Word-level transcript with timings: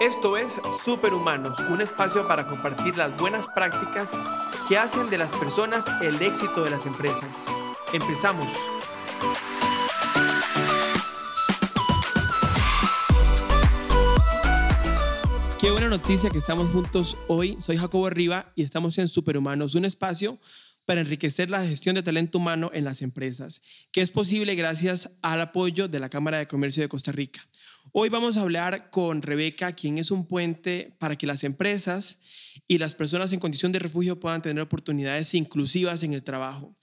Esto 0.00 0.38
es 0.38 0.58
Superhumanos, 0.82 1.60
un 1.68 1.82
espacio 1.82 2.26
para 2.26 2.46
compartir 2.46 2.96
las 2.96 3.14
buenas 3.18 3.48
prácticas 3.48 4.12
que 4.66 4.78
hacen 4.78 5.10
de 5.10 5.18
las 5.18 5.30
personas 5.36 5.84
el 6.00 6.22
éxito 6.22 6.64
de 6.64 6.70
las 6.70 6.86
empresas. 6.86 7.48
Empezamos. 7.92 8.70
Qué 15.60 15.70
buena 15.70 15.90
noticia 15.90 16.30
que 16.30 16.38
estamos 16.38 16.70
juntos 16.70 17.18
hoy. 17.28 17.58
Soy 17.60 17.76
Jacobo 17.76 18.08
Riva 18.08 18.54
y 18.56 18.62
estamos 18.62 18.96
en 18.96 19.06
Superhumanos, 19.06 19.74
un 19.74 19.84
espacio 19.84 20.38
para 20.86 21.02
enriquecer 21.02 21.50
la 21.50 21.64
gestión 21.64 21.94
de 21.94 22.02
talento 22.02 22.38
humano 22.38 22.70
en 22.72 22.84
las 22.84 23.02
empresas, 23.02 23.60
que 23.92 24.00
es 24.00 24.10
posible 24.10 24.54
gracias 24.54 25.10
al 25.20 25.42
apoyo 25.42 25.88
de 25.88 26.00
la 26.00 26.08
Cámara 26.08 26.38
de 26.38 26.46
Comercio 26.46 26.82
de 26.82 26.88
Costa 26.88 27.12
Rica. 27.12 27.42
Hoy 27.92 28.08
vamos 28.08 28.36
a 28.36 28.42
hablar 28.42 28.90
con 28.90 29.20
Rebeca, 29.20 29.72
quien 29.72 29.98
es 29.98 30.12
un 30.12 30.24
puente 30.24 30.94
para 31.00 31.18
que 31.18 31.26
las 31.26 31.42
empresas 31.42 32.18
y 32.68 32.78
las 32.78 32.94
personas 32.94 33.32
en 33.32 33.40
condición 33.40 33.72
de 33.72 33.80
refugio 33.80 34.20
puedan 34.20 34.42
tener 34.42 34.62
oportunidades 34.62 35.34
inclusivas 35.34 36.04
en 36.04 36.14
el 36.14 36.22
trabajo. 36.22 36.76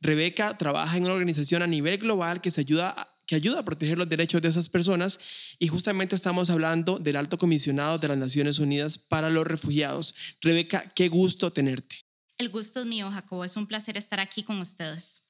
Rebeca 0.00 0.56
trabaja 0.56 0.96
en 0.96 1.04
una 1.04 1.12
organización 1.12 1.60
a 1.60 1.66
nivel 1.66 1.98
global 1.98 2.40
que, 2.40 2.50
se 2.50 2.62
ayuda 2.62 3.14
que 3.26 3.34
ayuda 3.34 3.60
a 3.60 3.64
proteger 3.64 3.98
los 3.98 4.08
derechos 4.08 4.40
de 4.40 4.48
esas 4.48 4.70
personas 4.70 5.18
y 5.58 5.68
justamente 5.68 6.16
estamos 6.16 6.48
hablando 6.48 6.98
del 6.98 7.16
alto 7.16 7.36
comisionado 7.36 7.98
de 7.98 8.08
las 8.08 8.18
Naciones 8.18 8.58
Unidas 8.58 8.96
para 8.96 9.28
los 9.28 9.46
refugiados. 9.46 10.14
Rebeca, 10.40 10.92
qué 10.94 11.08
gusto 11.08 11.52
tenerte. 11.52 12.06
El 12.38 12.48
gusto 12.48 12.80
es 12.80 12.86
mío, 12.86 13.10
Jacobo. 13.10 13.44
Es 13.44 13.58
un 13.58 13.66
placer 13.66 13.98
estar 13.98 14.18
aquí 14.18 14.42
con 14.42 14.60
ustedes. 14.60 15.23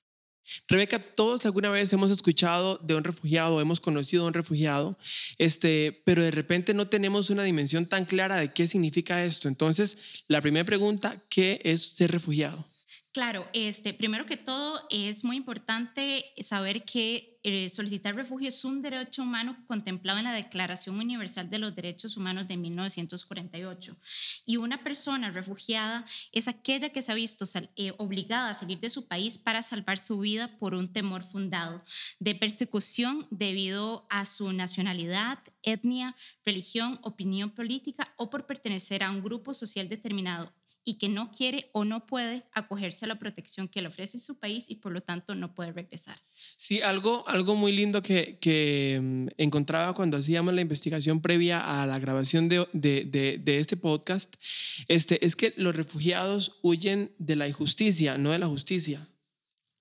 Rebeca, 0.68 0.98
todos 0.98 1.44
alguna 1.46 1.70
vez 1.70 1.92
hemos 1.92 2.10
escuchado 2.10 2.78
de 2.78 2.94
un 2.94 3.05
refugiado, 3.05 3.60
hemos 3.60 3.80
conocido 3.80 4.24
a 4.24 4.28
un 4.28 4.34
refugiado, 4.34 4.98
este, 5.38 6.02
pero 6.05 6.22
de 6.22 6.30
repente 6.30 6.74
no 6.74 6.88
tenemos 6.88 7.30
una 7.30 7.44
dimensión 7.44 7.86
tan 7.86 8.05
clara 8.05 8.36
de 8.36 8.52
qué 8.52 8.69
significa 8.69 9.24
esto. 9.24 9.48
Entonces, 9.48 10.24
la 10.28 10.41
primera 10.41 10.64
pregunta, 10.64 11.22
¿qué 11.28 11.60
es 11.64 11.82
ser 11.96 12.10
refugiado? 12.10 12.66
Claro, 13.14 13.48
este, 13.52 13.94
primero 13.94 14.26
que 14.26 14.36
todo 14.36 14.88
es 14.90 15.22
muy 15.22 15.36
importante 15.36 16.24
saber 16.42 16.84
que 16.84 17.38
eh, 17.44 17.70
solicitar 17.70 18.16
refugio 18.16 18.48
es 18.48 18.64
un 18.64 18.82
derecho 18.82 19.22
humano 19.22 19.56
contemplado 19.68 20.18
en 20.18 20.24
la 20.24 20.32
Declaración 20.32 20.98
Universal 20.98 21.48
de 21.48 21.60
los 21.60 21.76
Derechos 21.76 22.16
Humanos 22.16 22.48
de 22.48 22.56
1948. 22.56 23.96
Y 24.46 24.56
una 24.56 24.82
persona 24.82 25.30
refugiada 25.30 26.04
es 26.32 26.48
aquella 26.48 26.88
que 26.88 27.02
se 27.02 27.12
ha 27.12 27.14
visto 27.14 27.44
eh, 27.76 27.92
obligada 27.98 28.50
a 28.50 28.54
salir 28.54 28.80
de 28.80 28.90
su 28.90 29.06
país 29.06 29.38
para 29.38 29.62
salvar 29.62 29.98
su 29.98 30.18
vida 30.18 30.48
por 30.58 30.74
un 30.74 30.92
temor 30.92 31.22
fundado 31.22 31.84
de 32.18 32.34
persecución 32.34 33.28
debido 33.30 34.08
a 34.10 34.24
su 34.24 34.52
nacionalidad, 34.52 35.38
etnia, 35.62 36.16
religión, 36.44 36.98
opinión 37.02 37.50
política 37.50 38.12
o 38.16 38.28
por 38.28 38.44
pertenecer 38.44 39.04
a 39.04 39.12
un 39.12 39.22
grupo 39.22 39.54
social 39.54 39.88
determinado 39.88 40.52
y 40.84 40.98
que 40.98 41.08
no 41.08 41.30
quiere 41.32 41.70
o 41.72 41.84
no 41.84 42.06
puede 42.06 42.44
acogerse 42.52 43.06
a 43.06 43.08
la 43.08 43.18
protección 43.18 43.68
que 43.68 43.80
le 43.80 43.88
ofrece 43.88 44.18
su 44.18 44.38
país 44.38 44.66
y 44.68 44.77
por 44.77 44.92
lo 44.92 45.00
tanto 45.00 45.34
no 45.34 45.54
puede 45.54 45.72
regresar. 45.72 46.16
Sí, 46.56 46.82
algo, 46.82 47.26
algo 47.26 47.54
muy 47.54 47.72
lindo 47.72 48.02
que, 48.02 48.38
que 48.38 49.00
mm, 49.02 49.28
encontraba 49.38 49.94
cuando 49.94 50.16
hacíamos 50.16 50.54
la 50.54 50.60
investigación 50.60 51.20
previa 51.20 51.82
a 51.82 51.86
la 51.86 51.98
grabación 51.98 52.48
de, 52.48 52.66
de, 52.72 53.04
de, 53.42 53.58
este 53.58 53.76
podcast 53.76 54.34
este, 54.88 55.24
es 55.24 55.36
que 55.36 55.54
los 55.56 55.74
refugiados 55.74 56.58
huyen 56.62 57.12
de 57.19 57.36
la 57.36 57.48
injusticia, 57.48 58.19
no 58.19 58.30
de 58.30 58.38
la 58.38 58.46
justicia. 58.46 59.06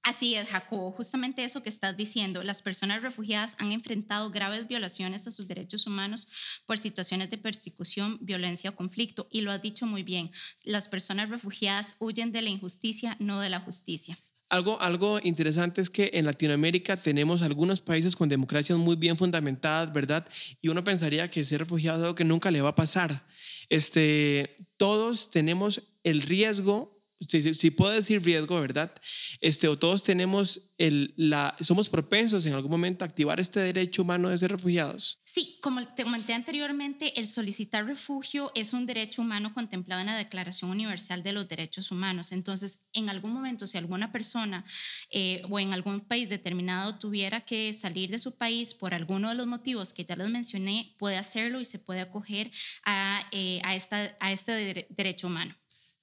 Así 0.03 0.35
es, 0.35 0.49
Jacobo, 0.49 0.91
justamente 0.91 1.45
eso 1.45 1.63
que 1.63 1.69
estás 1.69 1.95
diciendo. 1.95 2.43
Las 2.43 2.61
personas 2.61 3.01
refugiadas 3.01 3.55
han 3.57 3.71
enfrentado 3.71 4.29
graves 4.31 4.67
violaciones 4.67 5.27
a 5.27 5.31
sus 5.31 5.47
derechos 5.47 5.87
humanos 5.87 6.27
por 6.65 6.77
situaciones 6.77 7.29
de 7.29 7.37
persecución, 7.37 8.17
violencia 8.19 8.71
o 8.71 8.75
conflicto. 8.75 9.27
Y 9.31 9.41
lo 9.41 9.51
has 9.53 9.61
dicho 9.61 9.85
muy 9.85 10.03
bien, 10.03 10.29
las 10.65 10.89
personas 10.89 11.29
refugiadas 11.29 11.95
huyen 11.99 12.33
de 12.33 12.41
la 12.41 12.49
injusticia, 12.49 13.15
no 13.19 13.39
de 13.39 13.49
la 13.49 13.61
justicia. 13.61 14.19
Algo, 14.49 14.79
algo 14.81 15.19
interesante 15.23 15.79
es 15.79 15.89
que 15.89 16.11
en 16.13 16.25
Latinoamérica 16.25 16.97
tenemos 16.97 17.41
algunos 17.41 17.79
países 17.79 18.15
con 18.15 18.27
democracias 18.27 18.77
muy 18.77 18.97
bien 18.97 19.15
fundamentadas, 19.15 19.93
¿verdad? 19.93 20.27
Y 20.61 20.67
uno 20.67 20.83
pensaría 20.83 21.29
que 21.29 21.45
ser 21.45 21.61
refugiado 21.61 21.99
es 21.99 22.03
algo 22.03 22.15
que 22.15 22.25
nunca 22.25 22.51
le 22.51 22.61
va 22.61 22.69
a 22.69 22.75
pasar. 22.75 23.25
Este, 23.69 24.57
todos 24.75 25.31
tenemos 25.31 25.81
el 26.03 26.21
riesgo 26.21 26.92
si, 27.27 27.71
puedo 27.71 27.91
decir 27.91 28.23
riesgo, 28.23 28.59
¿verdad? 28.59 28.93
Este, 29.41 29.67
o 29.67 29.77
todos 29.77 30.03
tenemos 30.03 30.73
el, 30.77 31.13
la, 31.17 31.55
somos 31.61 31.89
propensos 31.89 32.45
en 32.45 32.53
algún 32.53 32.71
momento 32.71 33.03
a 33.03 33.07
activar 33.07 33.39
este 33.39 33.59
derecho 33.59 34.01
humano 34.01 34.29
de 34.29 34.37
ser 34.37 34.51
refugiados. 34.51 35.19
Sí, 35.25 35.57
como 35.61 35.83
te 35.87 36.03
comenté 36.03 36.33
anteriormente, 36.33 37.19
el 37.19 37.27
solicitar 37.27 37.85
refugio 37.85 38.51
es 38.53 38.73
un 38.73 38.85
derecho 38.85 39.21
humano 39.21 39.53
contemplado 39.53 40.01
en 40.01 40.07
la 40.07 40.17
Declaración 40.17 40.69
Universal 40.69 41.23
de 41.23 41.33
los 41.33 41.47
Derechos 41.47 41.91
Humanos. 41.91 42.31
Entonces, 42.31 42.87
en 42.93 43.09
algún 43.09 43.31
momento, 43.31 43.65
si 43.65 43.77
alguna 43.77 44.11
persona 44.11 44.63
eh, 45.09 45.41
o 45.49 45.59
en 45.59 45.73
algún 45.73 46.01
país 46.01 46.29
determinado 46.29 46.99
tuviera 46.99 47.41
que 47.41 47.73
salir 47.73 48.11
de 48.11 48.19
su 48.19 48.37
país 48.37 48.73
por 48.73 48.93
alguno 48.93 49.29
de 49.29 49.35
los 49.35 49.47
motivos 49.47 49.93
que 49.93 50.05
ya 50.05 50.15
les 50.15 50.29
mencioné, 50.29 50.95
puede 50.99 51.17
hacerlo 51.17 51.59
y 51.61 51.65
se 51.65 51.79
puede 51.79 52.01
acoger 52.01 52.51
a, 52.85 53.27
eh, 53.31 53.61
a, 53.63 53.75
esta, 53.75 54.15
a 54.19 54.31
este 54.31 54.87
derecho 54.89 55.27
humano 55.27 55.55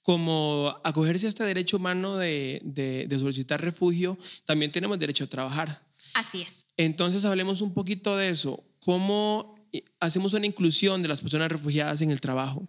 como 0.03 0.75
acogerse 0.85 1.27
a 1.27 1.29
este 1.29 1.45
derecho 1.45 1.77
humano 1.77 2.17
de, 2.17 2.61
de, 2.65 3.19
solicitar 3.19 3.61
refugio, 3.61 4.19
también 4.45 4.73
tenemos 4.73 4.99
derecho 4.99 5.25
a 5.25 5.27
trabajar. 5.27 5.87
Así 6.15 6.43
es. 6.43 6.67
Entonces 6.77 7.25
hablemos 7.25 7.61
un 7.61 7.75
poquito 7.75 8.17
de 8.17 8.31
eso. 8.31 8.65
¿Cómo 8.81 9.55
hacemos 10.01 10.33
una 10.33 10.47
inclusión 10.47 11.03
de 11.03 11.09
las 11.09 11.21
personas 11.21 11.51
refugiadas 11.53 12.01
en 12.01 12.11
el 12.11 12.21
trabajo? 12.21 12.69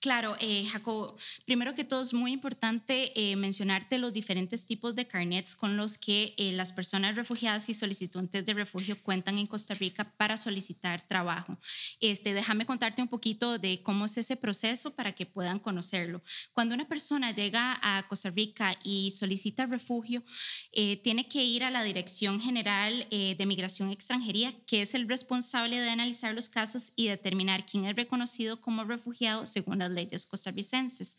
Claro, 0.00 0.34
eh, 0.40 0.64
Jacob, 0.64 1.14
primero 1.44 1.74
que 1.74 1.84
todo 1.84 2.00
es 2.00 2.14
muy 2.14 2.32
importante 2.32 3.12
eh, 3.14 3.36
mencionarte 3.36 3.98
los 3.98 4.14
diferentes 4.14 4.64
tipos 4.64 4.96
de 4.96 5.06
carnets 5.06 5.54
con 5.54 5.76
los 5.76 5.98
que 5.98 6.32
eh, 6.38 6.52
las 6.52 6.72
personas 6.72 7.16
refugiadas 7.16 7.68
y 7.68 7.74
solicitantes 7.74 8.46
de 8.46 8.54
refugio 8.54 8.96
cuentan 9.02 9.36
en 9.36 9.46
Costa 9.46 9.74
Rica 9.74 10.10
para 10.16 10.38
solicitar 10.38 11.02
trabajo. 11.02 11.58
Este, 12.00 12.32
déjame 12.32 12.64
contarte 12.64 13.02
un 13.02 13.08
poquito 13.08 13.58
de 13.58 13.82
cómo 13.82 14.06
es 14.06 14.16
ese 14.16 14.36
proceso 14.36 14.96
para 14.96 15.12
que 15.12 15.26
puedan 15.26 15.58
conocerlo. 15.58 16.22
Cuando 16.54 16.74
una 16.74 16.88
persona 16.88 17.32
llega 17.32 17.78
a 17.82 18.08
Costa 18.08 18.30
Rica 18.30 18.74
y 18.82 19.10
solicita 19.10 19.66
refugio, 19.66 20.24
eh, 20.72 20.96
tiene 20.96 21.28
que 21.28 21.44
ir 21.44 21.62
a 21.62 21.70
la 21.70 21.82
Dirección 21.82 22.40
General 22.40 23.06
de 23.10 23.46
Migración 23.46 23.90
Extranjería, 23.90 24.54
que 24.66 24.80
es 24.80 24.94
el 24.94 25.08
responsable 25.08 25.78
de 25.78 25.90
analizar 25.90 26.34
los 26.34 26.48
casos 26.48 26.94
y 26.96 27.08
determinar 27.08 27.66
quién 27.66 27.84
es 27.84 27.94
reconocido 27.96 28.62
como 28.62 28.84
refugiado 28.84 29.44
según 29.44 29.80
las 29.80 29.89
leyes 29.90 30.26
costarricenses. 30.26 31.16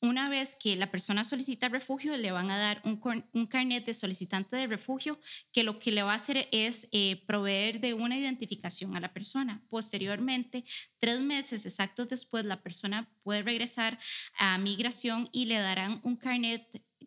Una 0.00 0.28
vez 0.28 0.54
que 0.54 0.76
la 0.76 0.92
persona 0.92 1.24
solicita 1.24 1.68
refugio, 1.68 2.16
le 2.16 2.30
van 2.30 2.52
a 2.52 2.58
dar 2.58 2.80
un, 2.84 3.00
un, 3.32 3.46
carnet 3.46 3.84
de 3.84 3.94
solicitante 3.94 4.54
de 4.54 4.68
refugio 4.68 5.18
que 5.52 5.64
lo 5.64 5.80
que 5.80 5.90
le 5.90 6.04
va 6.04 6.12
a 6.12 6.16
hacer 6.16 6.48
es 6.52 6.86
eh, 6.92 7.24
proveer 7.26 7.80
de 7.80 7.94
una 7.94 8.16
identificación 8.16 8.94
a 8.94 9.00
la 9.00 9.12
persona. 9.12 9.60
Posteriormente, 9.68 10.64
tres 10.98 11.20
meses 11.20 11.66
exactos 11.66 12.06
después, 12.06 12.44
la 12.44 12.62
persona 12.62 13.12
puede 13.24 13.42
regresar 13.42 13.98
a 14.38 14.56
migración 14.58 15.28
y 15.32 15.46
le 15.46 15.58
darán 15.58 16.00
un 16.04 16.16
carnet 16.16 16.62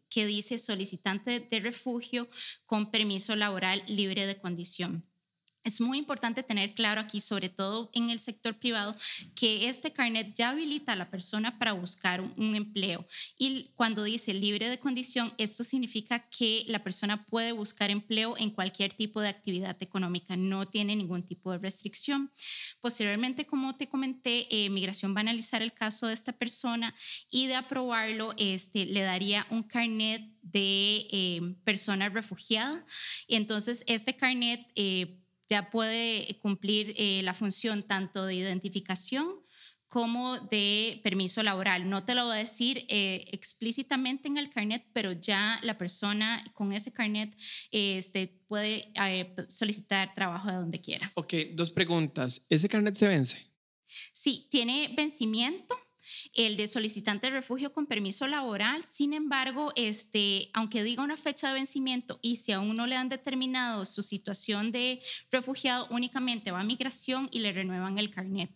que 0.10 0.26
dice 0.26 0.58
solicitante 0.58 1.40
de 1.40 1.60
refugio 1.62 2.28
con 2.66 2.92
permiso 2.92 3.38
laboral 3.38 3.82
libre 3.88 4.26
de 4.26 4.38
condición. 4.38 5.11
Es 5.64 5.80
muy 5.80 6.00
importante 6.00 6.42
tener 6.42 6.74
claro 6.74 7.02
aquí, 7.02 7.22
sobre 7.22 7.48
todo 7.48 7.92
en 7.94 8.10
el 8.10 8.18
sector 8.18 8.58
privado, 8.58 8.96
que 9.36 9.70
este 9.70 9.92
carnet 9.94 10.34
ya 10.36 10.50
habilita 10.50 10.94
a 10.94 10.96
la 10.96 11.12
persona 11.12 11.60
para 11.60 11.74
buscar 11.74 12.22
un, 12.22 12.56
empleo. 12.56 13.08
Y 13.38 13.72
cuando 13.76 14.04
dice 14.04 14.34
libre 14.34 14.70
de 14.70 14.80
condición, 14.80 15.34
esto 15.38 15.64
significa 15.64 16.28
que 16.30 16.64
la 16.68 16.84
persona 16.84 17.26
puede 17.26 17.52
buscar 17.52 17.92
empleo 17.92 18.36
en 18.38 18.50
cualquier 18.50 18.94
tipo 18.94 19.22
de 19.22 19.30
actividad 19.30 19.78
económica, 19.82 20.36
no 20.36 20.68
tiene 20.68 20.96
ningún 20.96 21.24
tipo 21.24 21.52
de 21.52 21.60
restricción. 21.60 22.32
Posteriormente, 22.82 23.46
como 23.46 23.76
te 23.78 23.88
comenté, 23.88 24.48
eh, 24.50 24.70
Migración 24.70 25.14
va 25.14 25.20
a 25.20 25.22
analizar 25.22 25.62
el 25.62 25.74
caso 25.74 26.08
de 26.08 26.14
esta 26.14 26.34
persona 26.34 26.94
y 27.30 27.48
de 27.48 27.56
aprobarlo, 27.56 28.34
este, 28.38 28.86
le 28.86 29.02
daría 29.02 29.46
un 29.52 29.64
carnet 29.64 30.24
de 30.42 31.08
eh, 31.12 31.56
persona 31.64 32.10
refugiada. 32.10 32.84
Entonces, 33.28 33.84
este 33.86 34.16
carnet... 34.16 34.68
Eh, 34.76 35.21
ya 35.52 35.70
puede 35.70 36.40
cumplir 36.42 36.94
eh, 36.96 37.22
la 37.24 37.34
función 37.34 37.84
tanto 37.84 38.26
de 38.26 38.36
identificación 38.36 39.28
como 39.90 40.40
de 40.40 41.02
permiso 41.04 41.44
laboral. 41.44 41.90
No 41.90 42.06
te 42.06 42.16
lo 42.16 42.24
voy 42.24 42.36
a 42.38 42.40
decir 42.40 42.86
eh, 42.88 43.26
explícitamente 43.34 44.30
en 44.30 44.38
el 44.38 44.50
carnet, 44.50 44.86
pero 44.94 45.12
ya 45.12 45.60
la 45.64 45.78
persona 45.78 46.42
con 46.54 46.72
ese 46.72 46.94
carnet 46.94 47.36
este, 47.72 48.28
puede 48.48 48.94
eh, 48.96 49.36
solicitar 49.50 50.14
trabajo 50.14 50.48
de 50.48 50.56
donde 50.56 50.80
quiera. 50.80 51.12
Ok, 51.16 51.34
dos 51.54 51.70
preguntas. 51.70 52.46
¿Ese 52.48 52.70
carnet 52.70 52.96
se 52.96 53.10
vence? 53.10 53.52
Sí, 54.14 54.48
tiene 54.50 54.94
vencimiento 54.96 55.76
el 56.34 56.58
de 56.58 56.68
solicitante 56.68 57.28
de 57.28 57.34
refugio 57.34 57.74
con 57.74 57.86
permiso 57.86 58.28
laboral. 58.28 58.84
Sin 58.84 59.14
embargo, 59.14 59.72
este, 59.76 60.50
aunque 60.54 60.84
diga 60.84 61.04
una 61.04 61.18
fecha 61.18 61.48
de 61.48 61.54
vencimiento 61.54 62.20
y 62.22 62.38
si 62.38 62.52
aún 62.52 62.76
no 62.76 62.88
le 62.88 62.96
han 62.96 63.10
determinado 63.10 63.86
su 63.86 64.04
situación 64.04 64.72
de 64.72 65.02
refugiado, 65.32 65.88
únicamente 65.90 66.52
va 66.52 66.62
a 66.62 66.64
migración 66.64 67.28
y 67.32 67.40
le 67.40 67.52
renuevan 67.52 67.98
el 67.98 68.10
carnet. 68.10 68.52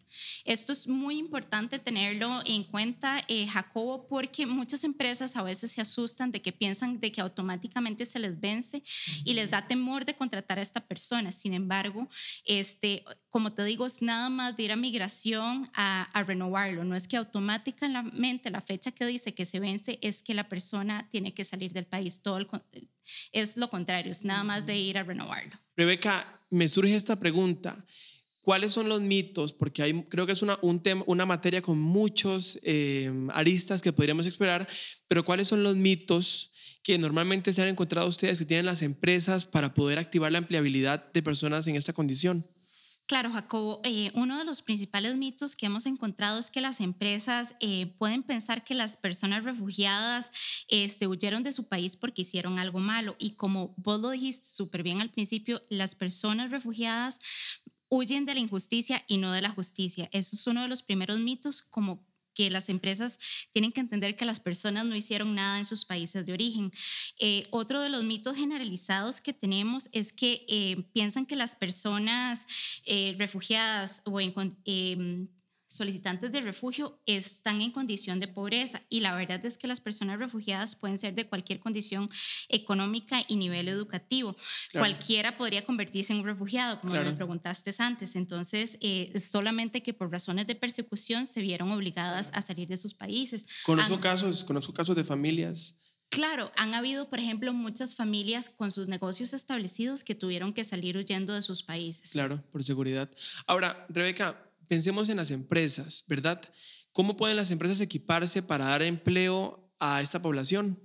Esto 0.45 0.73
es 0.73 0.87
muy 0.87 1.17
importante 1.17 1.79
tenerlo 1.79 2.41
en 2.45 2.63
cuenta, 2.63 3.23
eh, 3.27 3.47
Jacobo, 3.47 4.07
porque 4.07 4.45
muchas 4.45 4.83
empresas 4.83 5.35
a 5.35 5.43
veces 5.43 5.71
se 5.71 5.81
asustan 5.81 6.31
de 6.31 6.41
que 6.41 6.51
piensan 6.51 6.99
de 6.99 7.11
que 7.11 7.21
automáticamente 7.21 8.05
se 8.05 8.19
les 8.19 8.39
vence 8.39 8.83
y 9.23 9.33
les 9.33 9.49
da 9.51 9.67
temor 9.67 10.05
de 10.05 10.15
contratar 10.15 10.59
a 10.59 10.61
esta 10.61 10.81
persona. 10.81 11.31
Sin 11.31 11.53
embargo, 11.53 12.07
este, 12.45 13.03
como 13.29 13.53
te 13.53 13.63
digo, 13.63 13.85
es 13.85 14.01
nada 14.01 14.29
más 14.29 14.55
de 14.55 14.63
ir 14.63 14.71
a 14.71 14.75
migración 14.75 15.69
a, 15.73 16.03
a 16.03 16.23
renovarlo. 16.23 16.83
No 16.83 16.95
es 16.95 17.07
que 17.07 17.17
automáticamente 17.17 17.34
la 17.41 18.61
fecha 18.61 18.91
que 18.91 19.05
dice 19.05 19.33
que 19.33 19.45
se 19.45 19.59
vence 19.59 19.99
es 20.01 20.23
que 20.23 20.33
la 20.33 20.47
persona 20.49 21.07
tiene 21.09 21.33
que 21.33 21.43
salir 21.43 21.73
del 21.73 21.85
país. 21.85 22.21
Todo 22.21 22.39
es 23.31 23.57
lo 23.57 23.69
contrario, 23.69 24.11
es 24.11 24.25
nada 24.25 24.43
más 24.43 24.65
de 24.65 24.77
ir 24.77 24.97
a 24.97 25.03
renovarlo. 25.03 25.59
Rebeca, 25.75 26.41
me 26.49 26.67
surge 26.67 26.95
esta 26.95 27.17
pregunta. 27.17 27.85
¿Cuáles 28.39 28.73
son 28.73 28.87
los 28.87 29.01
mitos? 29.01 29.53
Porque 29.53 29.81
hay, 29.81 30.03
creo 30.03 30.27
que 30.27 30.33
es 30.33 30.43
una, 30.43 30.59
un 30.61 30.79
tema, 30.79 31.03
una 31.07 31.25
materia 31.25 31.63
con 31.63 31.79
muchos 31.79 32.59
eh, 32.61 33.11
aristas 33.33 33.81
que 33.81 33.91
podríamos 33.91 34.27
explorar, 34.27 34.67
pero 35.07 35.25
¿cuáles 35.25 35.47
son 35.47 35.63
los 35.63 35.75
mitos 35.75 36.51
que 36.83 36.99
normalmente 36.99 37.51
se 37.51 37.63
han 37.63 37.69
encontrado 37.69 38.07
ustedes 38.07 38.37
que 38.37 38.45
tienen 38.45 38.67
las 38.67 38.83
empresas 38.83 39.47
para 39.47 39.73
poder 39.73 39.97
activar 39.97 40.31
la 40.31 40.37
empleabilidad 40.37 41.11
de 41.11 41.23
personas 41.23 41.65
en 41.65 41.75
esta 41.75 41.93
condición? 41.93 42.45
Claro, 43.07 43.31
Jacobo, 43.31 43.81
eh, 43.83 44.11
uno 44.15 44.39
de 44.39 44.45
los 44.45 44.63
principales 44.63 45.15
mitos 45.15 45.55
que 45.55 45.67
hemos 45.67 45.85
encontrado 45.85 46.39
es 46.39 46.49
que 46.49 46.59
las 46.59 46.81
empresas 46.81 47.53
eh, 47.59 47.93
pueden 47.99 48.23
pensar 48.23 48.63
que 48.63 48.73
las 48.73 48.97
personas 48.97 49.43
refugiadas 49.43 50.31
este, 50.69 51.05
huyeron 51.05 51.43
de 51.43 51.53
su 51.53 51.67
país 51.67 51.95
porque 51.95 52.23
hicieron 52.23 52.57
algo 52.57 52.79
malo. 52.79 53.15
Y 53.19 53.35
como 53.35 53.75
vos 53.77 53.99
lo 54.01 54.09
dijiste 54.09 54.47
súper 54.47 54.81
bien 54.81 55.01
al 55.01 55.11
principio, 55.11 55.61
las 55.69 55.93
personas 55.93 56.49
refugiadas 56.49 57.19
huyen 57.89 58.25
de 58.25 58.33
la 58.33 58.39
injusticia 58.39 59.03
y 59.07 59.17
no 59.17 59.31
de 59.31 59.43
la 59.43 59.51
justicia. 59.51 60.09
Eso 60.11 60.35
es 60.35 60.47
uno 60.47 60.63
de 60.63 60.67
los 60.67 60.81
primeros 60.81 61.19
mitos, 61.19 61.61
como 61.61 62.03
que 62.35 62.51
las 62.51 62.69
empresas 62.69 63.17
tienen 63.51 63.71
que 63.71 63.81
entender 63.81 64.15
que 64.15 64.25
las 64.25 64.39
personas 64.39 64.85
no 64.85 64.95
hicieron 64.95 65.33
nada 65.33 65.57
en 65.57 65.65
sus 65.65 65.85
países 65.85 66.25
de 66.25 66.33
origen. 66.33 66.71
Eh, 67.19 67.47
otro 67.49 67.81
de 67.81 67.89
los 67.89 68.03
mitos 68.03 68.37
generalizados 68.37 69.21
que 69.21 69.33
tenemos 69.33 69.89
es 69.93 70.13
que 70.13 70.45
eh, 70.47 70.83
piensan 70.93 71.25
que 71.25 71.35
las 71.35 71.55
personas 71.55 72.45
eh, 72.85 73.15
refugiadas 73.17 74.03
o 74.05 74.21
en, 74.21 74.33
em, 74.65 75.27
solicitantes 75.67 76.31
de 76.31 76.41
refugio 76.41 77.01
están 77.05 77.61
en 77.61 77.71
condición 77.71 78.19
de 78.19 78.27
pobreza 78.27 78.81
y 78.89 78.99
la 78.99 79.15
verdad 79.15 79.45
es 79.45 79.57
que 79.57 79.67
las 79.67 79.81
personas 79.81 80.19
refugiadas 80.19 80.75
pueden 80.75 80.97
ser 80.97 81.15
de 81.15 81.27
cualquier 81.27 81.59
condición 81.59 82.09
económica 82.49 83.23
y 83.27 83.35
nivel 83.35 83.67
educativo. 83.67 84.35
Cualquiera 84.73 85.37
podría 85.37 85.65
convertirse 85.65 86.13
en 86.13 86.19
un 86.19 86.25
refugiado, 86.25 86.79
como 86.79 86.93
me 86.93 87.13
preguntaste 87.13 87.73
antes. 87.79 88.15
Entonces, 88.15 88.77
eh, 88.81 89.11
solamente 89.19 89.81
que 89.81 89.93
por 89.93 90.11
razones 90.11 90.47
de 90.47 90.55
persecución 90.55 91.25
se 91.25 91.41
vieron 91.41 91.71
obligadas 91.71 92.29
a 92.33 92.41
salir 92.41 92.67
de 92.67 92.77
sus 92.77 92.93
países. 92.93 93.45
Conozco, 93.63 93.99
casos, 93.99 94.43
conozco 94.43 94.73
casos 94.73 94.95
de 94.95 95.03
familias 95.03 95.79
Claro, 96.09 96.51
han 96.55 96.73
habido, 96.73 97.09
por 97.09 97.19
ejemplo, 97.19 97.51
muchas 97.51 97.95
familias 97.95 98.49
con 98.49 98.71
sus 98.71 98.87
negocios 98.87 99.33
establecidos 99.33 100.03
que 100.03 100.15
tuvieron 100.15 100.53
que 100.53 100.63
salir 100.63 100.95
huyendo 100.95 101.33
de 101.33 101.41
sus 101.41 101.63
países. 101.63 102.11
Claro, 102.11 102.41
por 102.51 102.63
seguridad. 102.63 103.09
Ahora, 103.47 103.85
Rebeca, 103.89 104.41
pensemos 104.67 105.09
en 105.09 105.17
las 105.17 105.31
empresas, 105.31 106.03
¿verdad? 106.07 106.41
¿Cómo 106.91 107.17
pueden 107.17 107.37
las 107.37 107.51
empresas 107.51 107.81
equiparse 107.81 108.41
para 108.41 108.65
dar 108.65 108.81
empleo 108.81 109.69
a 109.79 110.01
esta 110.01 110.21
población? 110.21 110.79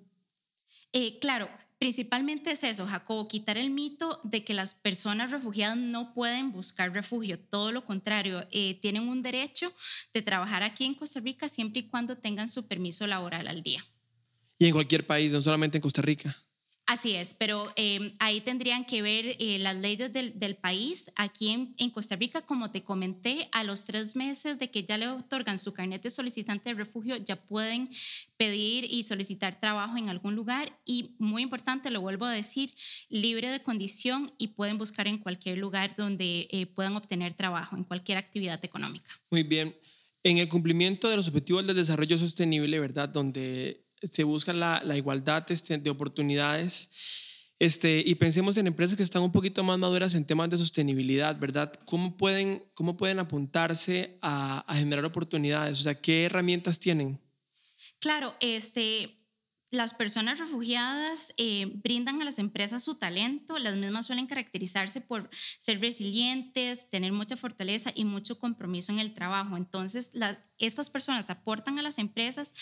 Eh, 0.93 1.19
claro, 1.21 1.49
principalmente 1.79 2.51
es 2.51 2.65
eso, 2.65 2.87
Jacobo, 2.87 3.29
quitar 3.29 3.57
el 3.57 3.71
mito 3.71 4.21
de 4.25 4.45
que 4.45 4.55
las 4.55 4.75
personas 4.75 5.31
refugiadas 5.31 5.77
no 5.77 6.13
pueden 6.13 6.53
buscar 6.53 6.93
refugio. 6.93 7.39
Todo 7.39 7.71
lo 7.71 7.85
contrario, 7.85 8.47
eh, 8.51 8.75
tienen 8.81 9.09
un 9.09 9.23
derecho 9.23 9.73
de 10.13 10.23
trabajar 10.23 10.63
aquí 10.63 10.85
en 10.85 10.95
Costa 10.95 11.21
Rica 11.21 11.49
siempre 11.49 11.81
y 11.81 11.89
cuando 11.89 12.19
tengan 12.19 12.49
su 12.49 12.67
permiso 12.67 13.07
laboral 13.07 13.47
al 13.47 13.63
día. 13.63 13.85
Y 14.59 14.67
en 14.67 14.73
cualquier 14.73 15.07
país, 15.07 15.33
no 15.33 15.41
solamente 15.41 15.79
en 15.79 15.83
Costa 15.83 16.03
Rica. 16.03 16.37
Así 16.91 17.15
es, 17.15 17.35
pero 17.35 17.73
em, 17.77 18.13
ahí 18.19 18.41
tendrían 18.41 18.85
que 18.85 19.01
ver 19.01 19.37
eh, 19.39 19.61
las 19.61 19.77
leyes 19.77 20.13
del, 20.13 20.57
país. 20.57 21.09
Aquí 21.15 21.73
en, 21.79 21.91
Costa 21.91 22.17
Rica, 22.17 22.43
como 22.43 22.73
te 22.73 22.83
comenté, 22.83 23.49
a 23.53 23.63
los 23.63 23.85
tres 23.85 24.17
meses 24.17 24.59
de 24.59 24.73
que 24.73 24.83
ya 24.83 24.99
le 24.99 25.07
otorgan 25.07 25.57
su 25.59 25.73
carnet 25.73 26.03
de 26.03 26.11
solicitante 26.11 26.71
de 26.71 26.75
refugio, 26.75 27.17
ya 27.17 27.37
pueden 27.37 27.89
pedir 28.37 28.87
y 28.91 29.05
solicitar 29.05 29.61
trabajo 29.61 29.99
en 29.99 30.09
algún 30.09 30.35
lugar. 30.35 30.77
Y 30.85 31.15
muy 31.21 31.43
importante, 31.43 31.93
lo 31.93 32.01
vuelvo 32.01 32.25
a 32.25 32.33
decir, 32.33 32.73
libre 33.09 33.51
de 33.51 33.63
condición 33.63 34.33
y 34.37 34.49
pueden 34.49 34.77
buscar 34.77 35.07
en 35.07 35.19
cualquier 35.19 35.59
lugar 35.59 35.95
donde 35.97 36.49
eh, 36.51 36.67
puedan 36.67 36.97
obtener 36.97 37.35
trabajo, 37.35 37.77
en 37.77 37.85
cualquier 37.85 38.19
actividad 38.19 38.65
económica. 38.65 39.13
Muy 39.31 39.45
bien. 39.45 39.77
En 40.25 40.39
el 40.39 40.49
cumplimiento 40.49 41.09
de 41.09 41.15
los 41.15 41.29
objetivos 41.29 41.65
del 41.65 41.77
desarrollo 41.77 42.19
sostenible, 42.19 42.81
¿verdad? 42.81 43.09
Donde 43.09 43.87
se 44.03 44.25
busca 44.25 44.53
la, 44.53 44.83
la 44.85 44.97
igualdad 44.97 45.51
este, 45.51 45.79
de 45.79 45.91
oportunidades. 45.91 46.91
Este, 47.59 48.03
y 48.05 48.15
pensemos 48.15 48.57
en 48.57 48.67
empresas 48.67 48.97
que 48.97 49.03
están 49.03 49.21
un 49.21 49.33
poquito 49.33 49.63
más 49.63 49.79
maduras 49.79 50.15
en 50.15 50.25
temas 50.25 50.49
de 50.49 50.57
sostenibilidad, 50.57 51.39
¿verdad? 51.39 51.73
¿Cómo 51.85 52.17
pueden, 52.17 52.65
cómo 52.73 52.97
pueden 52.97 53.19
apuntarse 53.19 54.19
a, 54.23 54.61
a 54.67 54.75
generar 54.77 55.05
oportunidades? 55.05 55.79
O 55.81 55.83
sea, 55.83 55.95
¿qué 55.95 56.25
herramientas 56.25 56.79
tienen? 56.79 57.21
Claro, 57.99 58.35
este, 58.41 59.15
las 59.71 59.95
personas 59.95 60.39
refugiadas 60.39 61.33
eh, 61.37 61.71
brindan 61.83 62.21
a 62.21 62.25
las 62.25 62.39
empresas 62.39 62.83
su 62.83 62.97
talento, 62.97 63.57
las 63.59 63.77
mismas 63.77 64.07
suelen 64.07 64.27
caracterizarse 64.27 65.01
por 65.01 65.31
ser 65.59 65.81
resilientes, 65.81 66.91
tener 66.91 67.13
mucha 67.13 67.37
fortaleza 67.37 67.93
y 67.95 68.05
mucho 68.05 68.39
compromiso 68.39 68.91
en 68.91 68.99
el 68.99 69.15
trabajo. 69.15 69.57
Entonces, 69.57 70.13
estas 70.59 70.91
personas 70.91 71.31
aportan 71.31 71.79
a 71.79 71.83
las 71.83 71.99
empresas 71.99 72.53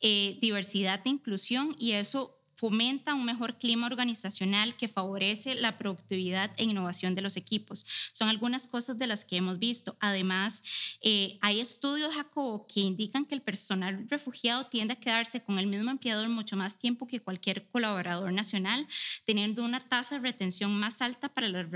eh, 0.00 0.38
diversidad 0.40 1.00
e 1.04 1.08
inclusión 1.08 1.74
y 1.78 1.92
eso 1.92 2.37
fomenta 2.58 3.14
un 3.14 3.24
mejor 3.24 3.56
clima 3.56 3.86
organizacional 3.86 4.74
que 4.76 4.88
favorece 4.88 5.54
la 5.54 5.78
productividad 5.78 6.50
e 6.56 6.64
innovación 6.64 7.14
de 7.14 7.22
los 7.22 7.36
equipos. 7.36 7.86
Son 8.12 8.28
algunas 8.28 8.66
cosas 8.66 8.98
de 8.98 9.06
las 9.06 9.24
que 9.24 9.36
hemos 9.36 9.60
visto. 9.60 9.96
Además, 10.00 10.62
eh, 11.00 11.38
hay 11.40 11.60
estudios, 11.60 12.12
Jacobo, 12.12 12.66
que 12.66 12.80
indican 12.80 13.24
que 13.26 13.36
el 13.36 13.42
personal 13.42 14.06
refugiado 14.08 14.66
tiende 14.66 14.94
a 14.94 14.96
quedarse 15.00 15.40
con 15.40 15.60
el 15.60 15.68
mismo 15.68 15.92
empleador 15.92 16.28
mucho 16.28 16.56
más 16.56 16.78
tiempo 16.78 17.06
que 17.06 17.20
cualquier 17.20 17.68
colaborador 17.68 18.32
nacional, 18.32 18.88
teniendo 19.24 19.64
una 19.64 19.78
tasa 19.78 20.16
de 20.16 20.22
retención 20.22 20.76
más 20.76 21.00
alta 21.00 21.28
para 21.28 21.48
las 21.48 21.66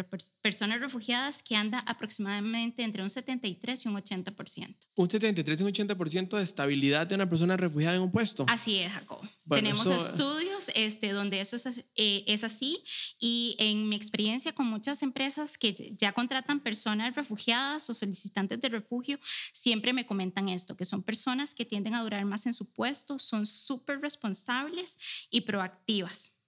personas 0.41 0.81
refugiadas 0.81 1.45
que 1.45 1.55
anda 1.55 1.79
aproximadamente 1.87 2.83
entre 2.83 3.05
un 3.05 3.11
73 3.11 3.85
y 3.85 3.89
un 3.89 3.95
80%. 3.95 4.77
Un 4.97 5.09
73 5.09 5.61
y 5.61 5.63
un 5.63 5.73
80% 5.73 6.37
de 6.37 6.43
estabilidad 6.43 7.07
de 7.07 7.15
una 7.15 7.31
persona 7.31 7.57
refugiada 7.57 7.95
en 7.95 8.03
un 8.03 8.11
puesto. 8.11 8.47
Así 8.49 8.79
es, 8.79 8.93
Jacobo. 8.93 9.23
Tenemos 9.49 9.87
estudios 9.87 10.72
este, 10.75 11.11
donde 11.11 11.41
eso 11.41 11.57
eh, 11.97 12.25
es, 12.27 12.45
así. 12.45 12.83
Y 13.19 13.57
en 13.59 13.89
mi 13.89 13.97
experiencia 13.97 14.53
con 14.53 14.67
muchas 14.67 15.03
empresas 15.03 15.59
que 15.59 15.95
ya 15.97 16.13
contratan 16.13 16.61
personas 16.61 17.15
refugiadas 17.15 17.89
o 17.91 17.95
solicitantes 17.95 18.61
de 18.61 18.69
refugio, 18.69 19.19
siempre 19.53 19.93
me 19.93 20.07
comentan 20.07 20.49
esto, 20.49 20.77
que 20.77 20.85
son 20.85 21.03
personas 21.03 21.55
que 21.55 21.65
tienden 21.65 21.95
a 21.95 22.03
durar 22.03 22.25
más 22.25 22.47
en 22.47 22.55
su 22.55 22.71
puesto, 22.71 23.19
son 23.19 23.47
súper 23.47 24.01
responsables 24.01 24.99
y 25.31 25.43
proactivas. 25.43 26.39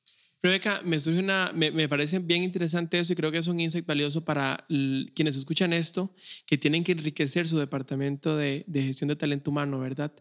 Rebeca, 0.44 0.82
me, 0.84 1.00
surge 1.00 1.20
una, 1.20 1.52
me, 1.54 1.88
parece 1.88 2.18
bien 2.18 2.42
interesante 2.42 2.98
eso 2.98 3.14
y 3.14 3.16
creo 3.16 3.32
que 3.32 3.38
es 3.38 3.46
un 3.46 3.58
insight 3.60 3.86
valioso 3.86 4.26
para 4.26 4.66
quienes 4.68 5.36
escuchan 5.36 5.72
esto, 5.72 6.14
que 6.44 6.58
tienen 6.58 6.84
que 6.84 6.92
enriquecer 6.92 7.48
su 7.48 7.56
departamento 7.56 8.36
de, 8.36 8.62
de 8.66 8.82
gestión 8.82 9.08
de 9.08 9.16
talento 9.16 9.50
humano, 9.50 9.78
¿verdad? 9.78 10.12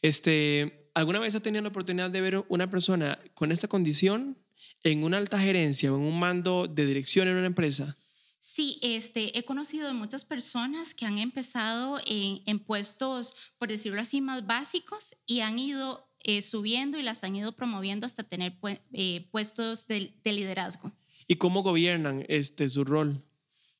Este, 0.00 0.83
¿Alguna 0.94 1.18
vez 1.18 1.34
ha 1.34 1.40
tenido 1.40 1.62
la 1.62 1.68
oportunidad 1.68 2.10
de 2.10 2.20
ver 2.20 2.44
una 2.48 2.70
persona 2.70 3.18
con 3.34 3.50
esta 3.50 3.66
condición 3.66 4.38
en 4.84 5.02
una 5.02 5.16
alta 5.16 5.40
gerencia 5.40 5.92
o 5.92 5.96
en 5.96 6.02
un 6.02 6.18
mando 6.18 6.68
de 6.68 6.86
dirección 6.86 7.26
en 7.26 7.36
una 7.36 7.46
empresa? 7.46 7.96
Sí, 8.38 8.78
este, 8.82 9.36
he 9.36 9.44
conocido 9.44 9.88
de 9.88 9.94
muchas 9.94 10.24
personas 10.24 10.94
que 10.94 11.06
han 11.06 11.18
empezado 11.18 11.98
en, 12.06 12.58
puestos, 12.60 13.34
por 13.58 13.68
decirlo 13.68 14.00
así, 14.00 14.20
más 14.20 14.46
básicos 14.46 15.16
y 15.26 15.40
han 15.40 15.58
ido 15.58 16.06
eh, 16.20 16.42
subiendo 16.42 16.98
y 16.98 17.02
las 17.02 17.24
han 17.24 17.34
ido 17.34 17.52
promoviendo 17.52 18.06
hasta 18.06 18.22
tener 18.22 18.56
eh, 18.92 19.26
puestos 19.32 19.88
de, 19.88 20.12
liderazgo. 20.24 20.92
¿Y 21.26 21.36
cómo 21.36 21.62
gobiernan 21.62 22.24
este, 22.28 22.68
su 22.68 22.84
rol? 22.84 23.24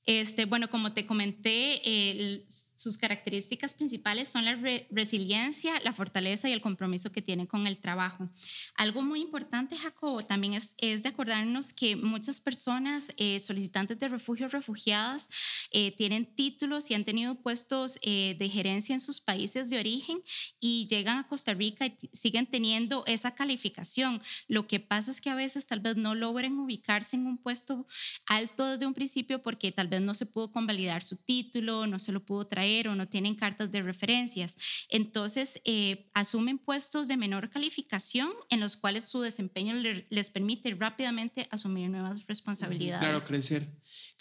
Este, 0.06 0.44
bueno, 0.44 0.68
como 0.68 0.92
te 0.92 1.06
comenté, 1.06 2.44
sus 2.49 2.99
características 2.99 3.73
principales 3.75 4.28
son 4.28 4.44
la 4.44 4.58
resiliencia, 4.90 5.80
la 5.82 5.94
fortaleza 5.94 6.49
y 6.49 6.52
el 6.52 6.61
compromiso 6.61 7.11
que 7.11 7.23
tienen 7.23 7.46
con 7.46 7.66
el 7.66 7.78
trabajo. 7.78 8.28
Algo 8.76 9.02
muy 9.02 9.20
importante, 9.20 9.76
Jacobo, 9.76 10.25
también 10.25 10.54
es, 10.54 10.75
de 10.76 11.08
acordarnos 11.08 11.73
que 11.73 11.96
muchas 11.96 12.40
personas 12.40 13.12
eh, 13.16 13.40
solicitantes 13.40 13.99
de 13.99 14.08
refugio 14.08 14.49
refugiadas 14.49 15.28
eh, 15.70 15.92
tienen 15.92 16.26
títulos 16.34 16.90
y 16.90 16.94
han 16.94 17.04
tenido 17.04 17.37
puestos 17.37 17.99
eh, 18.02 18.37
de 18.38 18.49
gerencia 18.49 18.92
en 18.92 19.00
sus 19.00 19.20
países 19.20 19.70
de 19.70 19.78
origen 19.78 20.20
y 20.61 20.87
llegan 20.88 21.18
a 21.18 21.26
Costa 21.26 21.54
Rica 21.54 21.87
y 21.87 21.96
siguen 22.12 22.46
teniendo 22.46 23.04
esa 23.06 23.34
calificación. 23.34 24.23
Lo 24.49 24.66
que 24.66 24.80
pasa 24.80 25.11
es 25.11 25.20
que 25.20 25.30
a 25.30 25.34
veces 25.34 25.66
tal 25.66 25.80
vez 25.80 25.96
no 25.96 26.14
logren 26.14 26.58
ubicarse 26.58 27.16
en 27.16 27.26
un 27.26 27.38
puesto 27.38 27.87
alto 28.26 28.66
desde 28.66 28.87
un 28.87 28.94
principio 28.94 29.42
porque 29.42 29.73
tal 29.73 29.88
vez 29.88 29.94
no 30.01 30.15
se 30.15 30.27
pudo 30.27 30.51
convalidar 30.51 31.03
su 31.03 31.17
título, 31.17 31.87
no 31.87 31.99
se 31.99 32.13
lo 32.13 32.25
pudo 32.25 32.47
traer 32.47 32.89
o 32.89 32.95
no 32.95 33.09
tienen 33.09 33.35
cartas 33.35 33.71
de 33.71 33.83
referencias. 33.83 34.57
Entonces, 34.89 35.61
eh, 35.65 36.11
asumen 36.15 36.59
puestos 36.59 37.09
de 37.09 37.17
menor 37.17 37.51
calificación 37.51 38.31
en 38.51 38.61
los 38.61 38.77
cuales 38.77 39.05
su 39.05 39.21
desempeño 39.21 39.75
les 39.75 40.31
permite 40.31 40.75
rápidamente 40.75 41.49
asumir 41.51 41.89
nuevas 41.91 42.27
responsabilidades. 42.27 43.03
Claro, 43.03 43.21
crecer, 43.21 43.69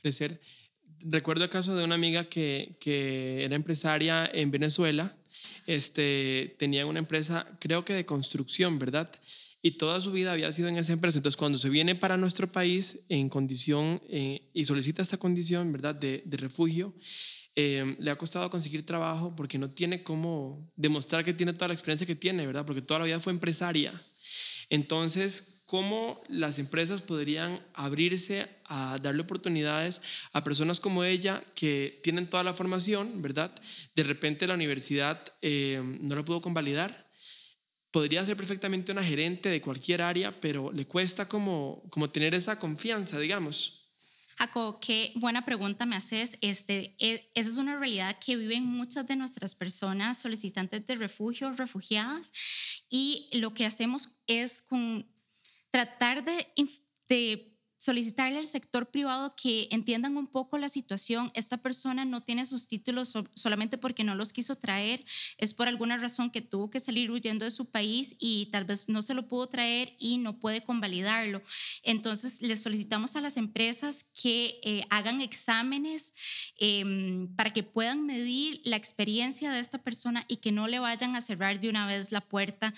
crecer. 0.02 0.42
Recuerdo 1.00 1.44
el 1.44 1.50
caso 1.50 1.76
de 1.76 1.84
una 1.84 1.96
amiga 1.96 2.30
que, 2.30 2.78
que 2.80 3.44
era 3.44 3.56
empresaria 3.56 4.30
en 4.34 4.52
Venezuela, 4.52 5.16
este, 5.66 6.56
tenía 6.60 6.86
una 6.86 7.00
empresa, 7.00 7.48
creo 7.60 7.84
que 7.84 7.94
de 7.94 8.06
construcción, 8.06 8.80
¿verdad? 8.80 9.12
Y 9.66 9.72
toda 9.78 10.02
su 10.02 10.12
vida 10.12 10.34
había 10.34 10.52
sido 10.52 10.68
en 10.68 10.78
esa 10.78 10.92
empresa. 10.92 11.18
Entonces, 11.18 11.38
cuando 11.38 11.58
se 11.58 11.70
viene 11.70 11.96
para 11.96 12.18
nuestro 12.18 12.52
país 12.52 13.00
en 13.08 13.30
condición 13.30 14.02
eh, 14.10 14.50
y 14.54 14.66
solicita 14.66 15.02
esta 15.02 15.18
condición, 15.18 15.72
¿verdad?, 15.72 15.96
de, 15.96 16.22
refugio, 16.32 16.94
eh, 17.56 17.96
le 17.98 18.12
ha 18.12 18.18
costado 18.18 18.50
conseguir 18.50 18.86
trabajo 18.86 19.34
porque 19.38 19.58
no 19.58 19.70
tiene 19.70 20.04
cómo 20.04 20.70
demostrar 20.76 21.24
que 21.24 21.34
tiene 21.34 21.54
toda 21.54 21.70
la 21.70 21.76
experiencia 21.76 22.06
que 22.06 22.16
tiene, 22.16 22.46
¿verdad? 22.46 22.66
Porque 22.66 22.82
toda 22.82 23.00
la 23.00 23.06
vida 23.06 23.22
fue 23.22 23.32
empresaria. 23.32 23.94
Entonces, 24.70 25.62
¿cómo 25.66 26.22
las 26.28 26.60
empresas 26.60 27.02
podrían 27.02 27.66
abrirse 27.74 28.50
a 28.66 28.98
darle 29.02 29.22
oportunidades 29.22 30.02
a 30.34 30.44
personas 30.44 30.82
como 30.82 31.06
ella 31.06 31.42
que 31.56 32.02
tienen 32.04 32.30
toda 32.30 32.44
la 32.44 32.54
formación, 32.54 33.22
¿verdad? 33.22 33.56
De 33.96 34.04
repente 34.04 34.46
la 34.46 34.56
universidad 34.56 35.24
eh, 35.42 35.82
no 36.02 36.18
la 36.18 36.26
pudo 36.26 36.42
convalidar 36.42 37.03
podría 37.94 38.26
ser 38.26 38.36
perfectamente 38.36 38.92
una 38.92 39.04
gerente 39.04 39.50
de 39.50 39.62
cualquier 39.62 40.02
área, 40.02 40.42
pero 40.42 40.72
le 40.72 40.88
cuesta 40.88 41.28
como, 41.30 41.84
como 41.92 42.10
tener 42.10 42.34
esa 42.34 42.58
confianza, 42.58 43.20
digamos. 43.20 43.88
Jaco, 44.36 44.80
qué 44.80 45.12
buena 45.16 45.46
pregunta 45.46 45.86
me 45.86 45.96
haces. 45.96 46.40
Este, 46.42 46.96
e, 46.98 47.30
esa 47.36 47.52
es 47.52 47.58
una 47.58 47.78
realidad 47.78 48.18
que 48.20 48.36
viven 48.36 48.66
muchas 48.66 49.06
de 49.06 49.16
nuestras 49.16 49.54
personas 49.54 50.18
solicitantes 50.18 50.84
de 50.88 50.96
refugio, 50.96 51.54
refugiadas, 51.54 52.34
y 52.90 53.28
lo 53.32 53.54
que 53.54 53.68
hacemos 53.68 54.18
es 54.26 54.64
con 54.64 55.08
tratar 55.70 56.26
de, 56.26 56.48
de 57.08 57.53
solicitarle 57.84 58.40
al 58.40 58.46
sector 58.46 58.90
privado 58.90 59.36
que 59.36 59.68
entiendan 59.70 60.16
un 60.16 60.28
poco 60.28 60.58
la 60.58 60.70
situación. 60.70 61.32
Esta 61.34 61.58
persona 61.58 62.06
no 62.06 62.22
tiene 62.22 62.46
sus 62.46 62.70
títulos 62.70 63.14
solamente 63.34 63.78
porque 63.78 64.06
no 64.06 64.16
los 64.16 64.32
quiso 64.32 64.56
traer, 64.56 65.04
es 65.38 65.54
por 65.54 65.68
alguna 65.68 65.98
razón 65.98 66.32
que 66.32 66.42
tuvo 66.42 66.70
que 66.70 66.80
salir 66.80 67.12
huyendo 67.12 67.44
de 67.44 67.52
su 67.52 67.66
país 67.66 68.16
y 68.20 68.46
tal 68.48 68.64
vez 68.64 68.88
no 68.88 69.02
se 69.02 69.14
lo 69.14 69.28
pudo 69.28 69.48
traer 69.48 69.94
y 70.00 70.18
no 70.18 70.40
puede 70.40 70.64
convalidarlo. 70.64 71.42
Entonces, 71.84 72.42
le 72.42 72.56
solicitamos 72.56 73.18
a 73.18 73.22
las 73.22 73.36
empresas 73.36 74.06
que 74.22 74.62
eh, 74.64 74.86
hagan 74.90 75.20
exámenes 75.20 76.14
em, 76.60 77.36
para 77.36 77.52
que 77.52 77.64
puedan 77.64 78.06
medir 78.06 78.62
la 78.64 78.78
experiencia 78.78 79.52
de 79.52 79.60
esta 79.60 79.84
persona 79.84 80.24
y 80.30 80.38
que 80.38 80.54
no 80.54 80.70
le 80.70 80.80
vayan 80.80 81.18
a 81.18 81.22
cerrar 81.22 81.60
de 81.60 81.68
una 81.68 81.86
vez 81.86 82.14
la 82.14 82.22
puerta, 82.22 82.74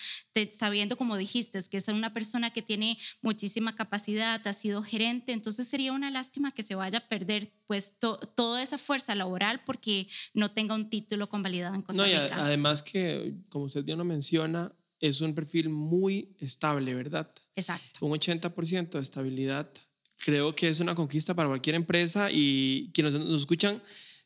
sabiendo, 0.50 0.98
como 0.98 1.16
dijiste, 1.16 1.62
que 1.70 1.78
es 1.78 1.88
una 1.90 2.12
persona 2.12 2.50
que 2.52 2.64
tiene 2.64 2.98
muchísima 3.22 3.76
capacidad, 3.76 4.46
ha 4.48 4.54
sido 4.54 4.82
entonces 5.02 5.68
sería 5.68 5.92
una 5.92 6.10
lástima 6.12 6.52
que 6.52 6.64
se 6.64 6.76
vaya 6.76 7.00
a 7.00 7.08
perder 7.08 7.52
pues 7.68 8.00
toda 8.00 8.62
esa 8.62 8.78
fuerza 8.78 9.16
laboral 9.16 9.62
porque 9.66 10.08
no 10.34 10.52
tenga 10.52 10.76
un 10.76 10.90
título 10.90 11.30
convalidado 11.30 11.76
en 11.76 11.82
Costa 11.82 12.04
Rica. 12.06 12.36
No, 12.36 12.44
además 12.44 12.82
que, 12.82 13.34
como 13.50 13.66
usted 13.66 13.84
bien 13.84 13.98
lo 13.98 14.06
menciona, 14.06 14.74
es 15.00 15.22
un 15.22 15.34
perfil 15.34 15.70
muy 15.70 16.36
estable, 16.40 16.94
¿verdad? 16.94 17.32
Exacto. 17.56 18.06
Un 18.06 18.12
80% 18.14 18.90
de 18.90 19.00
estabilidad. 19.00 19.70
Creo 20.18 20.56
que 20.56 20.70
es 20.70 20.80
una 20.80 20.96
conquista 20.96 21.34
para 21.34 21.50
cualquier 21.50 21.76
empresa 21.76 22.30
y 22.32 22.92
quienes 22.94 23.14
nos 23.14 23.42
escuchan 23.42 23.82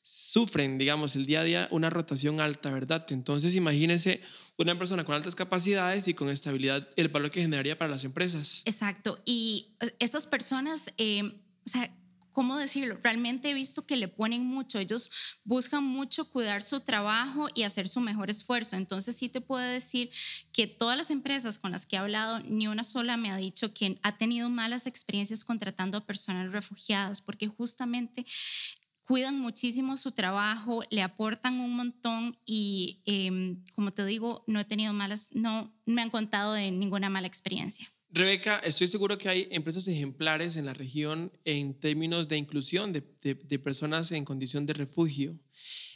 sufren, 0.10 0.80
digamos, 0.80 1.16
el 1.16 1.26
día 1.26 1.42
a 1.42 1.44
día 1.44 1.68
una 1.72 1.90
rotación 1.90 2.42
alta, 2.42 2.72
¿verdad? 2.72 3.06
Entonces, 3.10 3.54
imagínese 3.54 4.22
una 4.58 4.78
persona 4.78 5.04
con 5.04 5.14
altas 5.14 5.36
capacidades 5.36 6.08
y 6.08 6.16
con 6.16 6.30
estabilidad, 6.30 6.88
el 6.96 7.10
valor 7.10 7.30
que 7.30 7.42
generaría 7.42 7.78
para 7.78 7.92
las 7.92 8.04
empresas. 8.04 8.64
Exacto. 8.66 9.22
Y 9.24 9.76
eh, 9.82 9.96
estas 10.00 10.26
personas, 10.26 10.92
eh, 10.98 11.24
o 11.24 11.70
sea, 11.70 11.96
¿cómo 12.32 12.58
decirlo? 12.58 12.98
Realmente 13.04 13.52
he 13.52 13.54
visto 13.54 13.86
que 13.86 13.98
le 13.98 14.08
ponen 14.08 14.46
mucho, 14.46 14.80
ellos 14.80 15.12
buscan 15.44 15.84
mucho 15.84 16.30
cuidar 16.30 16.62
su 16.62 16.80
trabajo 16.80 17.50
y 17.54 17.64
hacer 17.64 17.88
su 17.88 18.00
mejor 18.00 18.30
esfuerzo. 18.30 18.78
Entonces 18.78 19.16
sí 19.16 19.30
te 19.30 19.42
puedo 19.42 19.62
decir 19.62 20.10
que 20.54 20.66
todas 20.66 20.98
las 20.98 21.12
empresas 21.12 21.60
con 21.60 21.72
las 21.72 21.86
que 21.86 21.98
he 21.98 22.00
hablado, 22.00 22.40
ni 22.40 22.68
una 22.68 22.84
sola 22.84 23.18
me 23.18 23.30
ha 23.30 23.38
dicho 23.38 23.74
que 23.74 24.00
ha 24.04 24.18
tenido 24.18 24.50
malas 24.50 24.88
experiencias 24.88 25.44
contratando 25.44 25.98
a 25.98 26.06
personas 26.06 26.52
refugiadas, 26.52 27.22
porque 27.22 27.48
justamente 27.48 28.26
cuidan 29.10 29.40
muchísimo 29.40 29.98
su 29.98 30.12
trabajo, 30.12 30.84
le 30.92 31.02
aportan 31.02 31.62
un 31.62 31.76
montón 31.76 32.38
y, 32.46 33.02
em, 33.06 33.66
como 33.74 33.92
te 33.92 34.06
digo, 34.06 34.44
no 34.46 34.60
he 34.60 34.66
tenido 34.66 34.94
malas, 34.94 35.30
no 35.34 35.74
me 35.88 36.04
han 36.04 36.12
contado 36.12 36.54
de 36.54 36.70
ninguna 36.70 37.10
mala 37.10 37.26
experiencia. 37.26 37.92
Rebeca, 38.12 38.60
estoy 38.60 38.86
seguro 38.86 39.18
que 39.18 39.28
hay 39.28 39.48
empresas 39.50 39.88
ejemplares 39.88 40.58
en 40.58 40.68
la 40.68 40.76
región 40.76 41.32
en 41.44 41.74
términos 41.74 42.28
de 42.28 42.38
inclusión 42.38 42.94
de, 42.94 43.02
de, 43.24 43.58
personas 43.58 44.12
en 44.12 44.26
condición 44.26 44.68
de 44.68 44.74
refugio. 44.74 45.40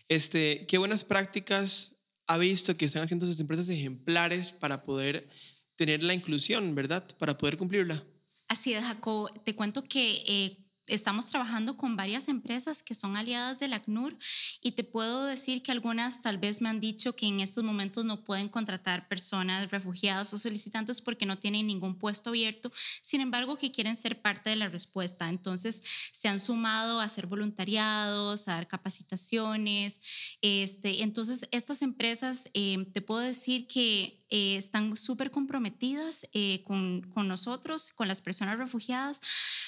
Este, 0.10 0.65
¿Qué 0.65 0.79
buenas 0.79 1.03
prácticas 1.03 1.98
ha 2.25 2.39
visto 2.39 2.75
que 2.77 2.86
están 2.86 3.03
haciendo 3.03 3.27
esas 3.27 3.39
empresas 3.39 3.70
ejemplares 3.70 4.53
para 4.53 4.82
poder 4.82 5.29
tener 5.75 6.01
la 6.01 6.15
inclusión, 6.15 6.74
verdad? 6.74 7.08
Para 7.20 7.38
poder 7.38 7.58
cumplirla. 7.58 8.03
Así 8.48 8.74
es, 8.74 8.84
Jacob. 8.84 9.32
Te 9.43 9.55
cuento 9.55 9.84
que 9.84 10.24
eh, 10.27 10.62
estamos 10.87 11.27
trabajando 11.27 11.77
con 11.77 11.95
varias 11.95 12.27
empresas 12.27 12.83
que 12.83 12.95
son 12.95 13.15
aliadas 13.15 13.59
del 13.59 13.73
ACNUR 13.73 14.17
y 14.61 14.73
te 14.73 14.83
puedo 14.83 15.25
decir 15.25 15.63
que 15.63 15.71
algunas 15.71 16.21
tal 16.21 16.37
vez 16.37 16.61
me 16.61 16.69
han 16.69 16.79
dicho 16.79 17.15
que 17.15 17.25
en 17.25 17.39
estos 17.39 17.63
momentos 17.63 18.03
no 18.05 18.23
pueden 18.23 18.49
contratar 18.49 19.07
personas 19.07 19.71
refugiadas 19.71 20.33
o 20.33 20.37
solicitantes 20.37 21.01
porque 21.01 21.25
no 21.25 21.37
tienen 21.37 21.67
ningún 21.67 21.97
puesto 21.97 22.31
abierto, 22.31 22.71
sin 23.01 23.21
embargo 23.21 23.57
que 23.57 23.71
quieren 23.71 23.95
ser 23.95 24.21
parte 24.21 24.49
de 24.49 24.55
la 24.55 24.67
respuesta. 24.67 25.29
Entonces 25.29 25.81
se 26.11 26.27
han 26.27 26.39
sumado 26.39 26.99
a 26.99 27.05
hacer 27.05 27.27
voluntariados, 27.27 28.47
a 28.47 28.55
dar 28.55 28.67
capacitaciones. 28.67 30.01
Este, 30.41 31.03
entonces 31.03 31.47
estas 31.51 31.81
empresas, 31.81 32.49
eh, 32.53 32.85
te 32.93 33.01
puedo 33.01 33.21
decir 33.21 33.67
que 33.67 34.23
eh, 34.35 34.57
están 34.57 34.97
súper 34.97 35.29
comprometidas 35.29 36.27
eh, 36.33 36.63
con, 36.63 37.03
con, 37.13 37.27
nosotros, 37.27 37.91
con 37.91 38.07
las 38.07 38.19
personas 38.19 38.57
refugiadas. 38.57 39.21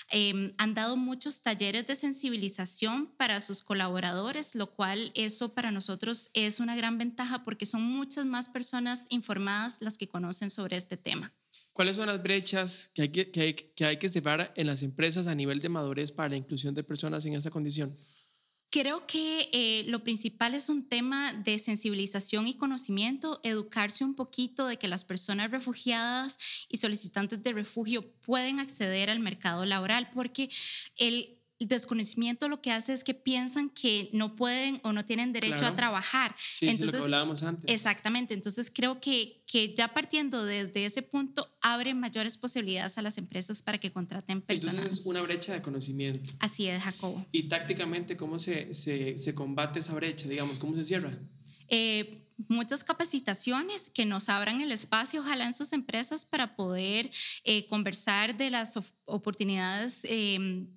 Em, 0.09 0.55
han 0.57 0.73
dado 0.73 0.97
muchos 0.97 1.43
talleres 1.43 1.85
de 1.85 1.93
sensibilización 1.93 3.13
para 3.15 3.41
sus 3.41 3.61
colaboradores, 3.61 4.55
lo 4.55 4.71
cual 4.71 5.11
eso 5.13 5.53
para 5.53 5.69
nosotros 5.69 6.31
es 6.33 6.59
una 6.59 6.75
gran 6.75 6.97
ventaja 6.97 7.43
porque 7.43 7.67
son 7.67 7.83
muchas 7.83 8.25
más 8.25 8.49
personas 8.49 9.05
informadas 9.09 9.77
las 9.81 9.99
que 9.99 10.07
conocen 10.07 10.49
sobre 10.49 10.77
este 10.77 10.97
tema. 10.97 11.31
¿Cuáles 11.71 11.97
son 11.97 12.07
las 12.07 12.23
brechas 12.23 12.89
que 12.95 13.03
hay 13.03 13.09
que, 13.09 13.29
que, 13.29 13.41
hay, 13.41 13.53
que 13.53 13.85
hay 13.85 13.99
que 13.99 14.09
separar 14.09 14.51
en 14.55 14.65
las 14.65 14.81
empresas 14.81 15.27
a 15.27 15.35
nivel 15.35 15.59
de 15.59 15.69
madurez 15.69 16.11
para 16.11 16.29
la 16.29 16.37
inclusión 16.37 16.73
de 16.73 16.83
personas 16.83 17.23
en 17.25 17.35
esa 17.35 17.51
condición? 17.51 17.95
Creo 18.77 19.07
que 19.07 19.47
eh, 19.53 19.85
lo 19.87 20.03
principal 20.03 20.53
es 20.53 20.67
un 20.67 20.89
tema 20.89 21.31
de 21.31 21.59
sensibilización 21.59 22.45
y 22.45 22.55
conocimiento, 22.55 23.39
educarse 23.41 24.03
un 24.03 24.15
poquito 24.15 24.67
de 24.67 24.75
que 24.75 24.89
las 24.89 25.05
personas 25.05 25.49
refugiadas 25.49 26.37
y 26.67 26.75
solicitantes 26.75 27.41
de 27.41 27.53
refugio 27.53 28.01
pueden 28.19 28.59
acceder 28.59 29.09
al 29.09 29.21
mercado 29.21 29.63
laboral, 29.63 30.09
porque 30.13 30.49
el 30.97 31.15
el 31.15 31.44
desconocimiento 31.59 32.49
lo 32.49 32.61
que 32.61 32.71
hace 32.71 32.93
es 32.93 33.03
que 33.03 33.13
piensan 33.13 33.69
que 33.69 34.09
no 34.13 34.35
pueden 34.35 34.81
o 34.83 34.91
no 34.91 35.05
tienen 35.05 35.31
derecho 35.31 35.65
a 35.65 35.75
trabajar. 35.75 36.35
Sí, 36.37 36.67
Entonces, 36.67 36.93
lo 36.93 36.99
que 36.99 37.03
hablábamos 37.05 37.43
antes. 37.43 37.71
Exactamente. 37.71 38.33
Entonces 38.33 38.71
creo 38.73 38.99
que, 38.99 39.43
que 39.47 39.73
ya 39.73 39.93
partiendo 39.93 40.43
desde 40.43 40.85
ese 40.85 41.01
punto 41.01 41.55
abre 41.61 41.93
mayores 41.93 42.37
posibilidades 42.37 42.97
a 42.97 43.01
las 43.01 43.17
empresas 43.17 43.61
para 43.61 43.77
que 43.77 43.91
contraten 43.91 44.41
personas. 44.41 44.75
Entonces 44.75 44.99
es 44.99 45.05
una 45.05 45.21
brecha 45.21 45.53
de 45.53 45.61
conocimiento. 45.61 46.31
Así 46.39 46.67
es, 46.67 46.81
Jacobo. 46.83 47.25
Y 47.31 47.43
tácticamente, 47.43 48.17
¿cómo 48.17 48.37
se, 48.37 48.73
se, 48.73 49.17
se 49.17 49.33
combate 49.33 49.79
esa 49.79 49.93
brecha? 49.93 50.27
Digamos, 50.27 50.57
¿cómo 50.57 50.75
se 50.75 50.83
cierra? 50.83 51.17
Eh, 51.69 52.21
muchas 52.49 52.83
capacitaciones 52.83 53.89
que 53.89 54.05
nos 54.05 54.29
abran 54.29 54.61
el 54.61 54.71
espacio, 54.71 55.21
ojalá 55.21 55.45
en 55.45 55.53
sus 55.53 55.73
empresas, 55.73 56.25
para 56.25 56.55
poder 56.55 57.09
eh, 57.43 57.65
conversar 57.67 58.35
de 58.35 58.49
las 58.49 58.77
oportunidades. 59.05 60.01
Eh, 60.03 60.67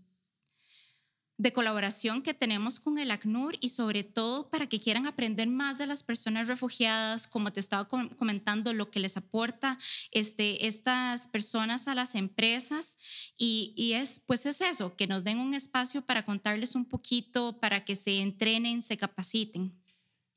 de 1.38 1.52
colaboración 1.52 2.23
que 2.23 2.35
tenemos 2.35 2.80
con 2.80 2.99
el 2.99 3.12
ACNUR 3.12 3.57
y 3.61 3.68
sobre 3.68 4.02
todo 4.02 4.50
para 4.50 4.66
que 4.66 4.80
quieran 4.80 5.07
aprender 5.07 5.47
más 5.47 5.78
de 5.78 5.87
las 5.87 6.02
personas 6.02 6.49
refugiadas, 6.49 7.28
como 7.28 7.52
te 7.52 7.61
estaba 7.61 7.87
comentando, 7.87 8.75
lo 8.75 8.90
que 8.90 8.99
les 8.99 9.16
aporta 9.16 9.78
este, 10.11 10.66
estas 10.66 11.28
personas 11.28 11.87
a 11.87 11.95
las 11.95 12.16
empresas 12.16 12.97
y, 13.38 13.73
y, 13.76 13.92
es 13.92 14.21
pues 14.26 14.47
es 14.47 14.61
eso, 14.61 14.97
que 14.97 15.07
nos 15.07 15.23
den 15.23 15.38
un 15.38 15.54
espacio 15.54 16.02
para 16.02 16.25
contarles 16.25 16.75
un 16.75 16.85
poquito, 16.85 17.59
para 17.61 17.85
que 17.85 17.95
se 17.95 18.18
entrenen, 18.21 18.83
se 18.83 18.97
capaciten. 18.97 19.73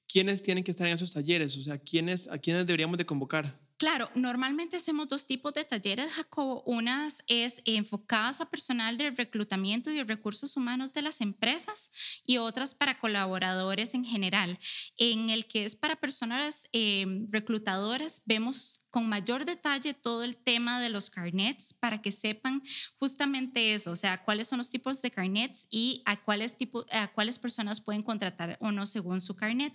¿Quiénes 0.07 0.43
tienen 0.43 0.63
que 0.63 0.71
estar 0.71 0.85
en 0.85 0.93
esos 0.93 1.13
talleres? 1.13 1.57
O 1.57 1.63
sea, 1.63 1.79
¿quiénes, 1.79 2.27
¿a 2.27 2.37
quiénes 2.37 2.67
deberíamos 2.67 2.97
de 2.97 3.05
convocar? 3.05 3.55
Claro, 3.81 4.11
normalmente 4.13 4.77
hacemos 4.77 5.07
dos 5.07 5.25
tipos 5.25 5.55
de 5.55 5.65
talleres, 5.65 6.13
Jacobo. 6.13 6.61
Unas 6.67 7.23
es 7.25 7.63
enfocadas 7.65 8.39
a 8.39 8.45
personal 8.47 8.95
de 8.95 9.09
reclutamiento 9.09 9.89
y 9.89 10.03
recursos 10.03 10.55
humanos 10.55 10.93
de 10.93 11.01
las 11.01 11.19
empresas 11.19 12.21
y 12.23 12.37
otras 12.37 12.75
para 12.75 12.99
colaboradores 12.99 13.95
en 13.95 14.05
general. 14.05 14.59
En 14.97 15.31
el 15.31 15.47
que 15.47 15.65
es 15.65 15.75
para 15.75 15.95
personas 15.95 16.69
eh, 16.73 17.25
reclutadoras, 17.31 18.21
vemos 18.27 18.81
con 18.91 19.09
mayor 19.09 19.45
detalle 19.45 19.93
todo 19.95 20.23
el 20.23 20.35
tema 20.35 20.79
de 20.79 20.89
los 20.89 21.09
carnets 21.09 21.73
para 21.73 22.01
que 22.01 22.11
sepan 22.11 22.61
justamente 22.99 23.73
eso, 23.73 23.91
o 23.91 23.95
sea, 23.95 24.21
cuáles 24.21 24.49
son 24.49 24.57
los 24.57 24.69
tipos 24.69 25.01
de 25.01 25.09
carnets 25.09 25.67
y 25.71 26.03
a 26.05 26.17
cuáles, 26.17 26.57
tipo, 26.57 26.85
a 26.91 27.07
cuáles 27.07 27.39
personas 27.39 27.79
pueden 27.81 28.03
contratar 28.03 28.57
o 28.59 28.71
no 28.71 28.85
según 28.85 29.21
su 29.21 29.35
carnet. 29.35 29.73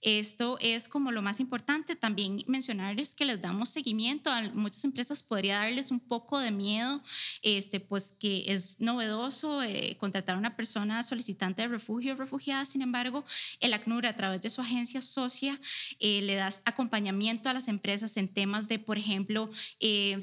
Esto 0.00 0.58
es 0.60 0.88
como 0.88 1.12
lo 1.12 1.22
más 1.22 1.38
importante. 1.38 1.94
También 1.96 2.42
mencionarles 2.46 3.14
que 3.14 3.26
les 3.26 3.35
damos 3.36 3.68
seguimiento. 3.68 4.30
A 4.30 4.42
muchas 4.52 4.84
empresas 4.84 5.22
podría 5.22 5.58
darles 5.58 5.90
un 5.90 6.00
poco 6.00 6.38
de 6.38 6.50
miedo, 6.50 7.02
este, 7.42 7.80
pues 7.80 8.12
que 8.12 8.44
es 8.46 8.80
novedoso 8.80 9.62
eh, 9.62 9.96
contratar 9.98 10.36
a 10.36 10.38
una 10.38 10.56
persona 10.56 11.02
solicitante 11.02 11.62
de 11.62 11.68
refugio 11.68 12.14
o 12.14 12.16
refugiada. 12.16 12.64
Sin 12.64 12.82
embargo, 12.82 13.24
el 13.60 13.74
ACNUR 13.74 14.06
a 14.06 14.16
través 14.16 14.40
de 14.42 14.50
su 14.50 14.60
agencia 14.60 15.00
socia 15.00 15.60
eh, 15.98 16.22
le 16.22 16.36
da 16.36 16.50
acompañamiento 16.64 17.48
a 17.48 17.52
las 17.52 17.68
empresas 17.68 18.16
en 18.16 18.28
temas 18.28 18.68
de, 18.68 18.78
por 18.78 18.98
ejemplo, 18.98 19.50
eh, 19.80 20.18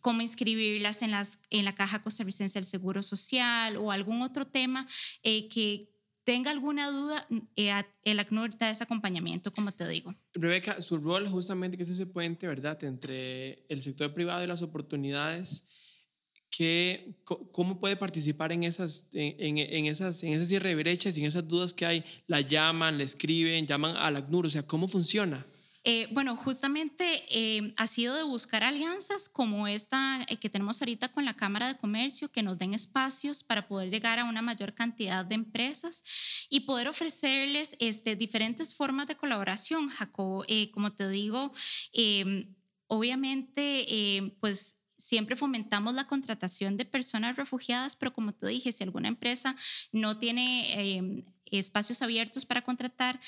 cómo 0.00 0.22
inscribirlas 0.22 1.02
en, 1.02 1.10
las, 1.10 1.38
en 1.50 1.64
la 1.64 1.74
Caja 1.74 2.02
Costarricense 2.02 2.58
del 2.58 2.64
Seguro 2.64 3.02
Social 3.02 3.76
o 3.76 3.92
algún 3.92 4.22
otro 4.22 4.46
tema 4.46 4.86
que, 5.22 5.91
tenga 6.24 6.50
alguna 6.50 6.90
duda, 6.90 7.26
eh, 7.56 7.72
el 8.04 8.20
ACNUR 8.20 8.56
da 8.56 8.70
ese 8.70 8.84
acompañamiento, 8.84 9.52
como 9.52 9.72
te 9.72 9.88
digo. 9.88 10.14
Rebeca, 10.34 10.80
su 10.80 10.98
rol 10.98 11.28
justamente 11.28 11.76
que 11.76 11.82
es 11.82 11.88
ese 11.88 12.06
puente, 12.06 12.46
¿verdad?, 12.46 12.82
entre 12.84 13.64
el 13.68 13.82
sector 13.82 14.12
privado 14.14 14.42
y 14.44 14.46
las 14.46 14.62
oportunidades. 14.62 15.66
Que, 16.50 17.16
¿Cómo 17.24 17.80
puede 17.80 17.96
participar 17.96 18.52
en 18.52 18.64
esas, 18.64 19.08
en, 19.14 19.56
en, 19.56 19.86
esas, 19.86 20.22
en 20.22 20.34
esas 20.34 20.48
cierre 20.48 20.72
y 20.72 21.20
en 21.20 21.26
esas 21.26 21.48
dudas 21.48 21.72
que 21.72 21.86
hay? 21.86 22.04
¿La 22.26 22.42
llaman, 22.42 22.98
le 22.98 23.04
escriben, 23.04 23.66
llaman 23.66 23.96
al 23.96 24.16
ACNUR? 24.16 24.46
O 24.46 24.50
sea, 24.50 24.66
¿cómo 24.66 24.86
funciona? 24.86 25.46
Eh, 25.84 26.06
bueno, 26.12 26.36
justamente 26.36 27.24
eh, 27.28 27.74
ha 27.76 27.88
sido 27.88 28.14
de 28.14 28.22
buscar 28.22 28.62
alianzas 28.62 29.28
como 29.28 29.66
esta 29.66 30.24
eh, 30.28 30.36
que 30.36 30.48
tenemos 30.48 30.80
ahorita 30.80 31.10
con 31.10 31.24
la 31.24 31.34
Cámara 31.34 31.66
de 31.66 31.76
Comercio, 31.76 32.30
que 32.30 32.42
nos 32.42 32.56
den 32.58 32.72
espacios 32.72 33.42
para 33.42 33.66
poder 33.66 33.90
llegar 33.90 34.20
a 34.20 34.24
una 34.24 34.42
mayor 34.42 34.74
cantidad 34.74 35.24
de 35.24 35.34
empresas 35.34 36.04
y 36.48 36.60
poder 36.60 36.86
ofrecerles 36.86 37.76
este, 37.80 38.14
diferentes 38.14 38.76
formas 38.76 39.08
de 39.08 39.16
colaboración. 39.16 39.88
Jacobo, 39.88 40.44
como 40.72 40.92
te 40.92 41.08
digo, 41.08 41.52
obviamente, 42.86 44.34
pues 44.40 44.78
siempre 44.98 45.34
fomentamos 45.34 45.94
la 45.94 46.06
contratación 46.06 46.76
de 46.76 46.84
personas 46.84 47.34
refugiadas, 47.34 47.96
pero 47.96 48.12
como 48.12 48.32
te 48.32 48.46
dije, 48.46 48.70
si 48.70 48.84
alguna 48.84 49.08
empresa 49.08 49.56
no 49.90 50.18
tiene 50.18 51.24
espacios 51.46 52.02
abiertos 52.02 52.46
para 52.46 52.62
contratar, 52.62 53.20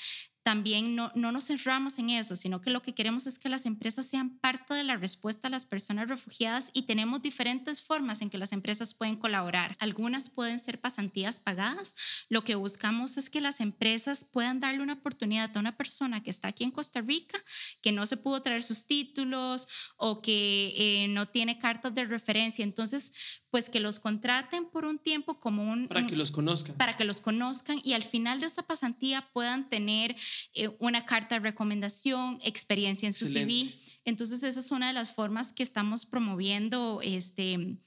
también 0.45 0.95
no, 0.95 1.11
no 1.15 1.31
nos 1.31 1.47
cerramos 1.47 1.97
en 1.97 2.11
eso, 2.11 2.35
sino 2.35 2.61
que 2.61 2.69
lo 2.69 2.83
que 2.83 2.93
queremos 2.93 3.25
es 3.25 3.39
que 3.39 3.49
las 3.49 3.65
empresas 3.65 4.05
sean 4.05 4.37
parte 4.37 4.75
de 4.75 4.83
la 4.83 4.95
respuesta 4.95 5.47
a 5.47 5.49
las 5.49 5.65
personas 5.65 6.07
refugiadas 6.07 6.69
y 6.71 6.83
tenemos 6.83 7.23
diferentes 7.23 7.81
formas 7.81 8.21
en 8.21 8.29
que 8.29 8.37
las 8.37 8.53
empresas 8.53 8.93
pueden 8.93 9.15
colaborar. 9.15 9.75
Algunas 9.79 10.29
pueden 10.29 10.59
ser 10.59 10.79
pasantías 10.79 11.39
pagadas. 11.39 11.95
Lo 12.29 12.43
que 12.43 12.53
buscamos 12.53 13.17
es 13.17 13.31
que 13.31 13.41
las 13.41 13.59
empresas 13.59 14.23
puedan 14.23 14.59
darle 14.59 14.83
una 14.83 14.93
oportunidad 14.93 15.49
a 15.57 15.59
una 15.59 15.75
persona 15.77 16.21
que 16.21 16.29
está 16.29 16.49
aquí 16.49 16.63
en 16.63 16.69
Costa 16.69 17.01
Rica, 17.01 17.41
que 17.81 17.91
no 17.91 18.05
se 18.05 18.15
pudo 18.15 18.43
traer 18.43 18.61
sus 18.61 18.85
títulos 18.85 19.67
o 19.97 20.21
que 20.21 20.75
eh, 20.77 21.07
no 21.07 21.27
tiene 21.27 21.57
cartas 21.57 21.95
de 21.95 22.05
referencia. 22.05 22.63
Entonces, 22.63 23.41
pues 23.49 23.71
que 23.71 23.79
los 23.79 23.99
contraten 23.99 24.65
por 24.65 24.85
un 24.85 24.99
tiempo 24.99 25.39
como 25.39 25.63
un... 25.63 25.87
Para 25.87 26.05
que 26.05 26.15
los 26.15 26.29
conozcan. 26.29 26.75
Para 26.75 26.97
que 26.97 27.03
los 27.03 27.19
conozcan 27.19 27.79
y 27.83 27.93
al 27.93 28.03
final 28.03 28.41
de 28.41 28.45
esa 28.45 28.61
pasantía 28.61 29.27
puedan 29.33 29.69
tener 29.69 30.15
eh, 30.53 30.69
una 30.79 31.05
carta 31.05 31.35
de 31.35 31.41
recomendación, 31.41 32.39
experiencia 32.43 33.07
en 33.07 33.13
su 33.13 33.25
CV. 33.25 33.73
Entonces 34.05 34.43
esa 34.43 34.59
es 34.59 34.71
una 34.71 34.87
de 34.87 34.93
las 34.93 35.13
formas 35.13 35.51
que 35.51 35.63
estamos 35.63 36.05
promoviendo 36.05 36.99
este 37.03 37.77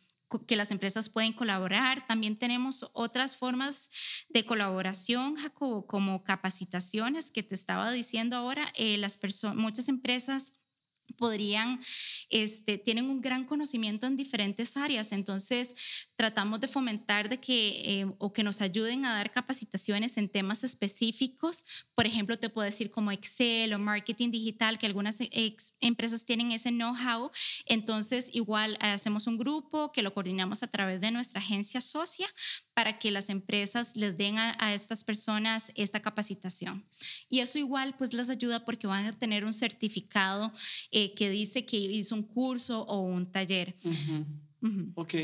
que 0.46 0.56
las 0.56 0.70
empresas 0.70 1.08
pueden 1.08 1.32
colaborar. 1.32 2.06
También 2.06 2.36
tenemos 2.36 2.90
otras 2.92 3.36
formas 3.36 3.88
de 4.28 4.44
colaboración, 4.44 5.36
Jacobo, 5.36 5.86
como 5.86 6.22
capacitaciones 6.22 7.30
que 7.30 7.42
te 7.42 7.54
estaba 7.54 7.90
diciendo 7.90 8.36
ahora. 8.36 8.70
Eh, 8.76 8.98
las 8.98 9.18
muchas 9.54 9.88
empresas 9.88 10.52
podrían, 11.16 11.80
este, 12.30 12.78
tienen 12.78 13.08
un 13.10 13.20
gran 13.20 13.44
conocimiento 13.44 14.06
en 14.06 14.16
diferentes 14.16 14.76
áreas, 14.76 15.12
entonces 15.12 15.74
tratamos 16.16 16.60
de 16.60 16.68
fomentar 16.68 17.28
de 17.28 17.38
que, 17.38 18.00
eh, 18.00 18.06
o 18.18 18.32
que 18.32 18.42
nos 18.42 18.60
ayuden 18.60 19.04
a 19.04 19.14
dar 19.14 19.30
capacitaciones 19.30 20.16
en 20.16 20.28
temas 20.28 20.64
específicos, 20.64 21.64
por 21.94 22.06
ejemplo, 22.06 22.38
te 22.38 22.48
puedo 22.48 22.64
decir 22.64 22.90
como 22.90 23.12
Excel 23.12 23.72
o 23.72 23.78
marketing 23.78 24.30
digital, 24.30 24.78
que 24.78 24.86
algunas 24.86 25.18
empresas 25.80 26.24
tienen 26.24 26.52
ese 26.52 26.70
know-how, 26.70 27.30
entonces 27.66 28.34
igual 28.34 28.76
hacemos 28.80 29.26
un 29.26 29.38
grupo 29.38 29.92
que 29.92 30.02
lo 30.02 30.12
coordinamos 30.14 30.62
a 30.62 30.68
través 30.68 31.00
de 31.00 31.10
nuestra 31.10 31.40
agencia 31.40 31.80
socia 31.80 32.26
para 32.74 32.98
que 32.98 33.10
las 33.10 33.28
empresas 33.28 33.96
les 33.96 34.16
den 34.16 34.38
a, 34.38 34.72
estas 34.72 35.02
personas 35.02 35.72
esta 35.74 36.00
capacitación. 36.00 36.86
Y 37.28 37.40
eso 37.40 37.58
igual 37.58 37.96
pues 37.96 38.12
les 38.12 38.30
ayuda 38.30 38.64
porque 38.64 38.86
van 38.86 39.06
a 39.06 39.12
tener 39.12 39.44
un 39.44 39.52
certificado 39.52 40.52
que 41.16 41.30
dice 41.30 41.64
que 41.64 41.76
hizo 41.76 42.14
un 42.14 42.22
curso 42.22 42.82
o 42.82 43.00
un 43.00 43.30
taller. 43.30 43.74
Ok. 44.94 45.14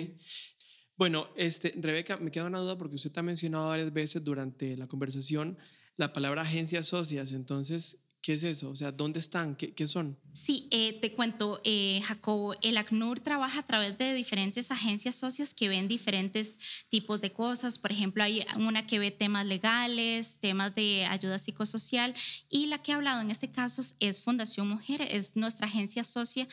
Bueno, 0.97 1.29
este, 1.37 1.75
Rebeca, 1.77 2.17
me 2.19 2.31
queda 2.31 2.45
una 2.45 2.61
duda 2.61 2.79
porque 2.79 2.95
usted 2.95 3.17
ha 3.17 3.23
mencionado 3.23 3.69
varias 3.69 3.93
veces 3.93 4.23
durante 4.23 4.77
la 4.77 4.87
conversación 4.87 5.59
la 5.97 6.13
palabra 6.13 6.43
agencias 6.43 6.87
socias. 6.87 7.33
Entonces, 7.33 8.04
¿Qué 8.25 8.33
es 8.33 8.43
eso? 8.43 8.71
O 8.71 8.75
sea, 8.75 8.91
¿dónde 8.91 9.19
están? 9.19 9.55
¿Qué, 9.55 9.87
son? 9.87 10.17
Sí, 10.33 10.67
eh, 10.71 10.99
te 10.99 11.13
cuento, 11.13 11.61
eh, 11.63 12.01
Jacobo, 12.07 12.55
el 12.63 12.79
ACNUR 12.79 13.21
trabaja 13.21 13.61
a 13.61 13.67
través 13.67 13.99
de 13.99 14.15
diferentes 14.15 14.71
agencias 14.71 15.15
socias 15.15 15.53
que 15.53 15.69
ven 15.69 15.89
diferentes 15.89 16.87
tipos 16.89 17.21
de 17.21 17.33
cosas. 17.33 17.79
Por 17.79 17.93
ejemplo, 17.93 18.25
hay 18.25 18.43
una 18.57 18.87
que 18.87 18.99
ve 18.99 19.11
temas 19.11 19.45
legales, 19.45 20.39
temas 20.41 20.75
de 20.75 21.05
ayuda 21.05 21.39
psicosocial 21.39 22.15
y 22.49 22.65
la 22.69 22.79
que 22.79 22.93
ha 22.93 22.95
hablado 22.95 23.21
en 23.21 23.31
este 23.31 23.51
caso 23.51 23.83
es 24.01 24.23
Fundación 24.23 24.69
Mujer, 24.69 25.03
es 25.03 25.37
nuestra 25.37 25.67
agencia 25.67 26.03
socia 26.03 26.49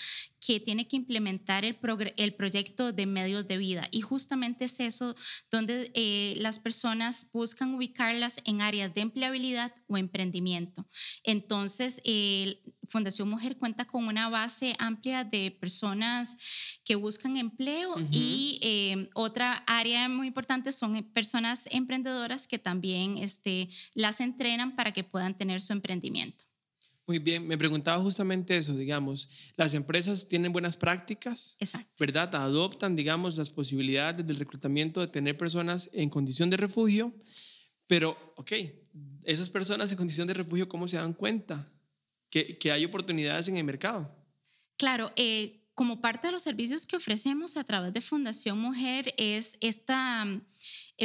que 0.45 0.59
tiene 0.59 0.87
que 0.87 0.97
implementar 0.97 1.63
el, 1.63 1.77
el 2.17 2.33
proyecto 2.33 2.91
de 2.91 3.05
medios 3.05 3.47
de 3.47 3.57
vida. 3.57 3.87
Y 3.91 4.01
justamente 4.01 4.65
es 4.65 4.79
eso 4.79 5.15
donde 5.49 5.91
eh, 5.93 6.33
las 6.37 6.59
personas 6.59 7.29
buscan 7.31 7.75
ubicarlas 7.75 8.41
en 8.43 8.61
áreas 8.61 8.93
de 8.93 9.01
empleabilidad 9.01 9.73
o 9.87 9.97
emprendimiento. 9.97 10.87
Entonces, 11.23 12.01
Fundación 12.89 13.29
Mujer 13.29 13.57
cuenta 13.57 13.85
con 13.85 14.07
una 14.07 14.29
base 14.29 14.75
amplia 14.79 15.23
de 15.23 15.51
personas 15.51 16.35
que 16.83 16.95
buscan 16.95 17.37
empleo 17.37 17.95
y 18.11 18.59
eh, 18.61 19.09
otra 19.13 19.63
área 19.67 20.09
muy 20.09 20.27
importante 20.27 20.71
son 20.71 21.01
personas 21.13 21.67
emprendedoras 21.71 22.47
que 22.47 22.59
también 22.59 23.17
este, 23.17 23.69
las 23.93 24.19
entrenan 24.19 24.75
para 24.75 24.91
que 24.91 25.03
puedan 25.03 25.37
tener 25.37 25.61
su 25.61 25.71
emprendimiento. 25.71 26.50
Muy 27.07 27.19
bien, 27.19 27.47
me 27.47 27.57
preguntaba 27.57 28.01
justamente 28.01 28.55
eso, 28.55 28.73
digamos, 28.75 29.27
las 29.55 29.73
empresas 29.73 30.27
tienen 30.27 30.53
buenas 30.53 30.77
prácticas, 30.77 31.57
¿verdad? 31.99 32.33
Adoptan, 32.35 32.95
digamos, 32.95 33.37
las 33.37 33.49
posibilidades 33.49 34.25
del 34.25 34.37
reclutamiento 34.37 35.01
de 35.01 35.07
tener 35.07 35.37
personas 35.37 35.89
en 35.93 36.09
condición 36.09 36.49
de 36.49 36.57
refugio, 36.57 37.13
pero, 37.87 38.17
ok, 38.37 38.51
esas 39.23 39.49
personas 39.49 39.91
en 39.91 39.97
condición 39.97 40.27
de 40.27 40.35
refugio, 40.35 40.69
¿cómo 40.69 40.87
se 40.87 40.97
dan 40.97 41.13
cuenta 41.13 41.71
que, 42.29 42.57
que 42.57 42.71
hay 42.71 42.85
oportunidades 42.85 43.47
en 43.47 43.57
el 43.57 43.63
mercado? 43.63 44.15
Claro, 44.77 45.11
eh, 45.15 45.61
como 45.73 45.99
parte 45.99 46.27
de 46.27 46.33
los 46.33 46.43
servicios 46.43 46.85
que 46.85 46.95
ofrecemos 46.95 47.57
a 47.57 47.63
través 47.63 47.93
de 47.93 48.01
Fundación 48.01 48.59
Mujer 48.59 49.13
es 49.17 49.57
esta 49.61 50.25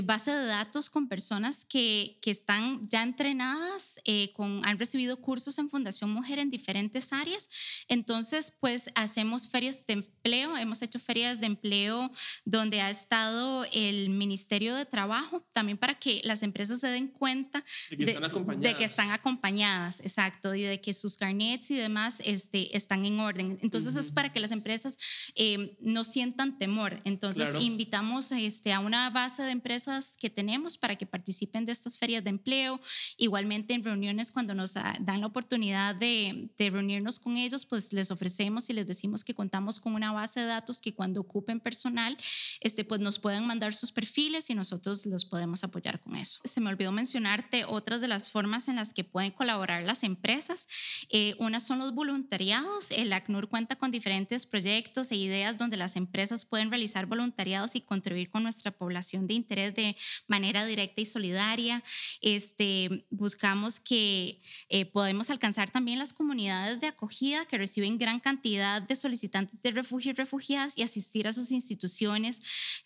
base 0.02 0.30
de 0.30 0.46
datos 0.46 0.90
con 0.90 1.08
personas 1.08 1.64
que, 1.64 2.18
que 2.20 2.30
están 2.30 2.86
ya 2.88 3.02
entrenadas, 3.02 4.00
eh, 4.04 4.32
con, 4.34 4.64
han 4.64 4.78
recibido 4.78 5.20
cursos 5.20 5.58
en 5.58 5.70
Fundación 5.70 6.10
Mujer 6.10 6.38
en 6.38 6.50
diferentes 6.50 7.12
áreas. 7.12 7.48
Entonces, 7.88 8.52
pues 8.60 8.90
hacemos 8.94 9.48
ferias 9.48 9.86
de 9.86 9.94
empleo, 9.94 10.56
hemos 10.56 10.82
hecho 10.82 10.98
ferias 10.98 11.40
de 11.40 11.46
empleo 11.46 12.10
donde 12.44 12.80
ha 12.80 12.90
estado 12.90 13.64
el 13.72 14.10
Ministerio 14.10 14.74
de 14.74 14.84
Trabajo, 14.84 15.46
también 15.52 15.78
para 15.78 15.94
que 15.94 16.20
las 16.24 16.42
empresas 16.42 16.80
se 16.80 16.88
den 16.88 17.08
cuenta 17.08 17.64
de 17.90 17.96
que, 17.96 18.04
están, 18.04 18.24
acompañadas. 18.24 18.62
de 18.62 18.76
que 18.76 18.84
están 18.84 19.10
acompañadas, 19.12 20.00
exacto, 20.00 20.54
y 20.54 20.62
de 20.62 20.80
que 20.80 20.92
sus 20.92 21.16
carnets 21.16 21.70
y 21.70 21.76
demás 21.76 22.20
este, 22.24 22.76
están 22.76 23.06
en 23.06 23.20
orden. 23.20 23.58
Entonces, 23.62 23.96
es 23.96 24.10
para 24.10 24.32
que 24.32 24.40
las 24.40 24.50
empresas 24.50 24.98
eh, 25.34 25.76
no 25.80 26.04
sientan 26.04 26.58
temor. 26.58 26.98
Entonces, 27.04 27.48
invitamos 27.60 28.32
este, 28.32 28.72
a 28.72 28.80
una 28.80 29.08
base 29.10 29.42
de 29.42 29.50
empresas 29.50 29.85
que 30.18 30.30
tenemos 30.30 30.78
para 30.78 30.96
que 30.96 31.06
participen 31.06 31.64
de 31.64 31.72
estas 31.72 31.98
ferias 31.98 32.24
de 32.24 32.30
empleo. 32.30 32.80
Igualmente, 33.16 33.74
en 33.74 33.84
reuniones, 33.84 34.32
cuando 34.32 34.54
nos 34.54 34.74
dan 34.74 35.20
la 35.20 35.26
oportunidad 35.26 35.94
de, 35.94 36.50
de 36.56 36.70
reunirnos 36.70 37.18
con 37.18 37.36
ellos, 37.36 37.66
pues 37.66 37.92
les 37.92 38.10
ofrecemos 38.10 38.68
y 38.70 38.72
les 38.72 38.86
decimos 38.86 39.24
que 39.24 39.34
contamos 39.34 39.80
con 39.80 39.94
una 39.94 40.12
base 40.12 40.40
de 40.40 40.46
datos 40.46 40.80
que 40.80 40.94
cuando 40.94 41.20
ocupen 41.20 41.60
personal, 41.60 42.16
este, 42.60 42.84
pues 42.84 43.00
nos 43.00 43.18
pueden 43.18 43.46
mandar 43.46 43.74
sus 43.74 43.92
perfiles 43.92 44.50
y 44.50 44.54
nosotros 44.54 45.06
los 45.06 45.24
podemos 45.24 45.64
apoyar 45.64 46.00
con 46.00 46.16
eso. 46.16 46.40
Se 46.44 46.60
me 46.60 46.70
olvidó 46.70 46.92
mencionarte 46.92 47.64
otras 47.64 48.00
de 48.00 48.08
las 48.08 48.30
formas 48.30 48.68
en 48.68 48.76
las 48.76 48.92
que 48.92 49.04
pueden 49.04 49.30
colaborar 49.30 49.82
las 49.82 50.02
empresas. 50.02 50.66
Eh, 51.08 51.34
una 51.38 51.60
son 51.60 51.78
los 51.78 51.94
voluntariados. 51.94 52.90
El 52.90 53.12
ACNUR 53.12 53.48
cuenta 53.48 53.76
con 53.76 53.90
diferentes 53.90 54.46
proyectos 54.46 55.10
e 55.12 55.16
ideas 55.16 55.58
donde 55.58 55.76
las 55.76 55.96
empresas 55.96 56.44
pueden 56.44 56.70
realizar 56.70 57.06
voluntariados 57.06 57.76
y 57.76 57.80
contribuir 57.80 58.30
con 58.30 58.42
nuestra 58.42 58.70
población 58.70 59.26
de 59.26 59.34
interés 59.34 59.74
de 59.76 59.96
manera 60.26 60.64
directa 60.64 61.00
y 61.00 61.06
solidaria. 61.06 61.84
Este, 62.20 63.06
buscamos 63.10 63.78
que 63.80 64.40
eh, 64.68 64.86
podemos 64.86 65.30
alcanzar 65.30 65.70
también 65.70 65.98
las 65.98 66.12
comunidades 66.12 66.80
de 66.80 66.88
acogida 66.88 67.46
que 67.46 67.58
reciben 67.58 67.98
gran 67.98 68.20
cantidad 68.20 68.82
de 68.82 68.96
solicitantes 68.96 69.60
de 69.62 69.70
refugio 69.70 70.10
y 70.10 70.14
refugiadas 70.14 70.76
y 70.76 70.82
asistir 70.82 71.28
a 71.28 71.32
sus 71.32 71.52
instituciones 71.52 72.40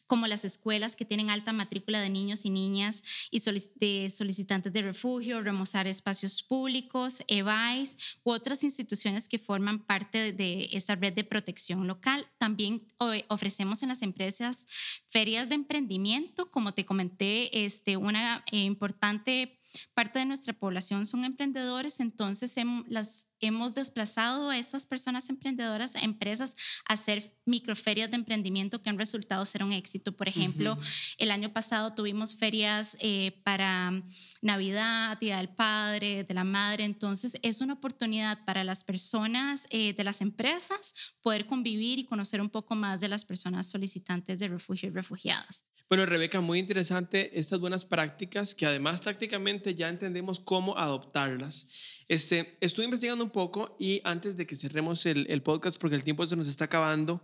como 0.06 0.26
las 0.26 0.44
escuelas 0.44 0.96
que 0.96 1.04
tienen 1.04 1.30
alta 1.30 1.52
matrícula 1.52 2.00
de 2.00 2.10
niños 2.10 2.44
y 2.44 2.50
niñas 2.50 3.02
y 3.30 3.40
de 3.76 4.10
solicitantes 4.10 4.72
de 4.72 4.82
refugio, 4.82 5.40
remozar 5.40 5.86
espacios 5.86 6.42
públicos, 6.42 7.22
EVAIS 7.28 8.18
u 8.24 8.32
otras 8.32 8.64
instituciones 8.64 9.28
que 9.28 9.38
forman 9.38 9.78
parte 9.78 10.32
de 10.32 10.68
esta 10.72 10.96
red 10.96 11.12
de 11.12 11.22
protección 11.22 11.86
local. 11.86 12.26
También 12.38 12.88
ofrecemos 13.28 13.82
en 13.82 13.90
las 13.90 14.02
empresas 14.02 14.66
ferias 15.08 15.48
de 15.48 15.54
emprendimiento, 15.54 16.50
como 16.50 16.74
te 16.80 16.86
comenté, 16.86 17.66
este, 17.66 17.98
una 17.98 18.42
eh, 18.50 18.64
importante 18.64 19.58
parte 19.92 20.18
de 20.18 20.24
nuestra 20.24 20.54
población 20.54 21.04
son 21.04 21.24
emprendedores, 21.26 22.00
entonces 22.00 22.54
las, 22.86 23.28
hemos 23.40 23.74
desplazado 23.74 24.50
a 24.50 24.58
estas 24.58 24.86
personas 24.86 25.28
emprendedoras 25.30 25.96
a 25.96 26.00
empresas 26.00 26.56
a 26.88 26.94
hacer 26.94 27.36
microferias 27.44 28.10
de 28.10 28.16
emprendimiento 28.16 28.82
que 28.82 28.90
han 28.90 28.98
resultado 28.98 29.44
ser 29.44 29.64
un 29.64 29.72
éxito. 29.72 30.16
Por 30.16 30.28
ejemplo, 30.28 30.78
el 31.18 31.30
año 31.30 31.52
pasado 31.52 31.94
tuvimos 31.94 32.34
ferias 32.34 32.96
eh, 33.00 33.40
para 33.44 34.02
Navidad, 34.42 35.18
Día 35.18 35.38
del 35.38 35.48
Padre, 35.48 36.24
de 36.24 36.34
la 36.34 36.44
Madre, 36.44 36.84
entonces 36.84 37.38
es 37.42 37.60
una 37.60 37.74
oportunidad 37.74 38.44
para 38.44 38.64
las 38.64 38.84
personas 38.84 39.66
eh, 39.70 39.94
de 39.94 40.04
las 40.04 40.20
empresas 40.20 41.14
poder 41.22 41.46
convivir 41.46 41.98
y 41.98 42.04
conocer 42.04 42.40
un 42.40 42.50
poco 42.50 42.74
más 42.74 43.00
de 43.00 43.08
las 43.08 43.24
personas 43.24 43.68
solicitantes 43.68 44.38
de 44.38 44.48
refugio 44.48 44.88
y 44.88 44.92
refugiadas. 44.92 45.64
Bueno, 45.90 46.06
Rebeca, 46.06 46.40
muy 46.40 46.60
interesante 46.60 47.36
estas 47.36 47.58
buenas 47.58 47.84
prácticas 47.84 48.54
que 48.54 48.64
además 48.64 49.00
tácticamente 49.00 49.74
ya 49.74 49.88
entendemos 49.88 50.38
cómo 50.38 50.78
adoptarlas. 50.78 51.66
Este, 52.10 52.56
estuve 52.60 52.86
investigando 52.86 53.22
un 53.22 53.30
poco 53.30 53.76
y 53.78 54.00
antes 54.02 54.36
de 54.36 54.44
que 54.44 54.56
cerremos 54.56 55.06
el, 55.06 55.42
podcast, 55.42 55.80
porque 55.80 55.94
el 55.94 56.02
tiempo 56.02 56.26
se 56.26 56.34
nos 56.34 56.48
está 56.48 56.64
acabando, 56.64 57.22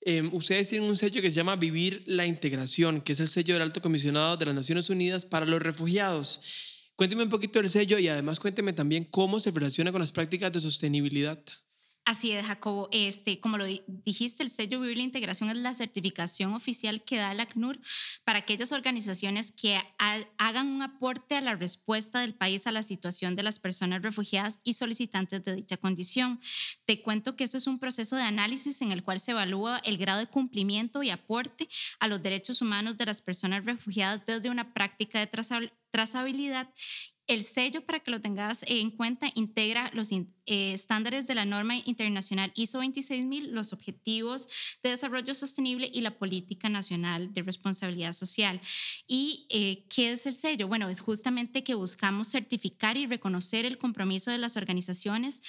em, 0.00 0.32
ustedes 0.32 0.68
tienen 0.68 0.88
un 0.88 0.96
sello 0.96 1.20
que 1.20 1.28
se 1.28 1.34
llama 1.34 1.56
Vivir 1.56 2.04
la 2.06 2.24
Integración, 2.24 3.00
que 3.00 3.14
es 3.14 3.20
el 3.20 3.26
sello 3.26 3.54
del 3.54 3.64
Alto 3.64 3.82
Comisionado 3.82 4.36
de 4.36 4.46
las 4.46 4.54
Naciones 4.54 4.88
Unidas 4.90 5.24
para 5.24 5.44
los 5.44 5.60
Refugiados. 5.60 6.40
Cuénteme 6.94 7.24
un 7.24 7.30
poquito 7.30 7.58
del 7.58 7.68
sello 7.68 7.98
y 7.98 8.06
además 8.06 8.38
cuénteme 8.38 8.72
también 8.72 9.02
cómo 9.02 9.40
se 9.40 9.50
relaciona 9.50 9.90
con 9.90 10.00
las 10.00 10.12
prácticas 10.12 10.52
de 10.52 10.60
sostenibilidad. 10.60 11.42
Así 12.04 12.32
es, 12.32 12.44
Jacobo. 12.44 12.88
Este, 12.90 13.38
como 13.38 13.58
lo 13.58 13.64
dijiste, 13.64 14.42
el 14.42 14.50
sello 14.50 14.80
Vivir 14.80 14.96
la 14.96 15.04
Integración 15.04 15.50
es 15.50 15.56
la 15.56 15.72
certificación 15.72 16.52
oficial 16.52 17.04
que 17.04 17.16
da 17.16 17.30
el 17.30 17.38
ACNUR 17.38 17.78
para 18.24 18.40
aquellas 18.40 18.72
organizaciones 18.72 19.52
que 19.52 19.80
hagan 20.36 20.66
un 20.66 20.82
aporte 20.82 21.36
a 21.36 21.40
la 21.40 21.54
respuesta 21.54 22.20
del 22.20 22.34
país 22.34 22.66
a 22.66 22.72
la 22.72 22.82
situación 22.82 23.36
de 23.36 23.44
las 23.44 23.60
personas 23.60 24.02
refugiadas 24.02 24.58
y 24.64 24.72
solicitantes 24.72 25.44
de 25.44 25.54
dicha 25.54 25.76
condición. 25.76 26.40
Te 26.86 27.00
cuento 27.02 27.36
que 27.36 27.44
eso 27.44 27.56
es 27.56 27.68
un 27.68 27.78
proceso 27.78 28.16
de 28.16 28.22
análisis 28.22 28.82
en 28.82 28.90
el 28.90 29.04
cual 29.04 29.20
se 29.20 29.30
evalúa 29.30 29.78
el 29.84 29.96
grado 29.96 30.18
de 30.18 30.26
cumplimiento 30.26 31.04
y 31.04 31.10
aporte 31.10 31.68
a 32.00 32.08
los 32.08 32.20
derechos 32.20 32.60
humanos 32.62 32.96
de 32.96 33.06
las 33.06 33.20
personas 33.22 33.64
refugiadas 33.64 34.26
desde 34.26 34.50
una 34.50 34.74
práctica 34.74 35.20
de 35.20 35.30
trazabilidad 35.92 36.68
el 37.26 37.44
sello, 37.44 37.84
para 37.84 38.00
que 38.00 38.10
lo 38.10 38.20
tengas 38.20 38.64
en 38.66 38.90
cuenta, 38.90 39.28
integra 39.34 39.90
los 39.94 40.10
eh, 40.12 40.26
estándares 40.46 41.26
de 41.26 41.34
la 41.34 41.44
norma 41.44 41.76
internacional 41.76 42.52
ISO 42.54 42.80
26000, 42.80 43.52
los 43.52 43.72
objetivos 43.72 44.48
de 44.82 44.90
desarrollo 44.90 45.34
sostenible 45.34 45.90
y 45.92 46.00
la 46.00 46.18
política 46.18 46.68
nacional 46.68 47.32
de 47.32 47.42
responsabilidad 47.42 48.12
social. 48.12 48.60
¿Y 49.06 49.46
eh, 49.50 49.84
qué 49.88 50.12
es 50.12 50.26
el 50.26 50.34
sello? 50.34 50.68
Bueno, 50.68 50.88
es 50.88 51.00
justamente 51.00 51.64
que 51.64 51.74
buscamos 51.74 52.28
certificar 52.28 52.96
y 52.96 53.06
reconocer 53.06 53.64
el 53.64 53.78
compromiso 53.78 54.30
de 54.30 54.38
las 54.38 54.56
organizaciones 54.56 55.42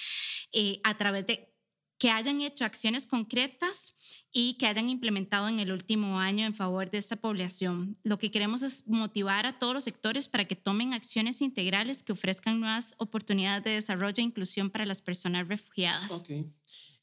eh, 0.52 0.80
a 0.84 0.96
través 0.96 1.26
de 1.26 1.53
que 1.98 2.10
hayan 2.10 2.40
hecho 2.40 2.64
acciones 2.64 3.06
concretas 3.06 4.24
y 4.32 4.54
que 4.54 4.66
hayan 4.66 4.88
implementado 4.88 5.48
en 5.48 5.60
el 5.60 5.72
último 5.72 6.18
año 6.18 6.44
en 6.44 6.54
favor 6.54 6.90
de 6.90 6.98
esta 6.98 7.16
población. 7.16 7.96
Lo 8.02 8.18
que 8.18 8.30
queremos 8.30 8.62
es 8.62 8.88
motivar 8.88 9.46
a 9.46 9.58
todos 9.58 9.74
los 9.74 9.84
sectores 9.84 10.28
para 10.28 10.44
que 10.44 10.56
tomen 10.56 10.92
acciones 10.92 11.40
integrales 11.40 12.02
que 12.02 12.12
ofrezcan 12.12 12.60
nuevas 12.60 12.94
oportunidades 12.98 13.64
de 13.64 13.70
desarrollo 13.70 14.16
e 14.18 14.22
inclusión 14.22 14.70
para 14.70 14.86
las 14.86 15.02
personas 15.02 15.46
refugiadas. 15.46 16.10
Ok. 16.10 16.30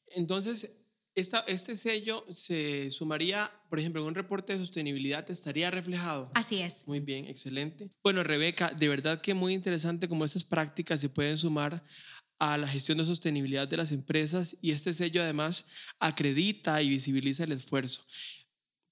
Entonces, 0.07 0.69
esta, 1.15 1.39
este 1.41 1.75
sello 1.75 2.25
se 2.31 2.89
sumaría, 2.89 3.51
por 3.69 3.79
ejemplo, 3.79 4.01
en 4.01 4.07
un 4.07 4.15
reporte 4.15 4.53
de 4.53 4.59
sostenibilidad, 4.59 5.29
estaría 5.29 5.69
reflejado. 5.69 6.31
Así 6.33 6.61
es. 6.61 6.87
Muy 6.87 7.01
bien, 7.01 7.25
excelente. 7.25 7.89
Bueno, 8.01 8.23
Rebeca, 8.23 8.71
de 8.71 8.87
verdad 8.87 9.21
que 9.21 9.33
muy 9.33 9.53
interesante 9.53 10.07
cómo 10.07 10.23
estas 10.23 10.43
prácticas 10.43 11.01
se 11.01 11.09
pueden 11.09 11.37
sumar 11.37 11.83
a 12.41 12.57
la 12.57 12.67
gestión 12.67 12.97
de 12.97 13.05
sostenibilidad 13.05 13.67
de 13.67 13.77
las 13.77 13.91
empresas 13.91 14.57
y 14.61 14.71
este 14.71 14.95
sello 14.95 15.21
además 15.21 15.63
acredita 15.99 16.81
y 16.81 16.89
visibiliza 16.89 17.43
el 17.43 17.51
esfuerzo. 17.51 18.01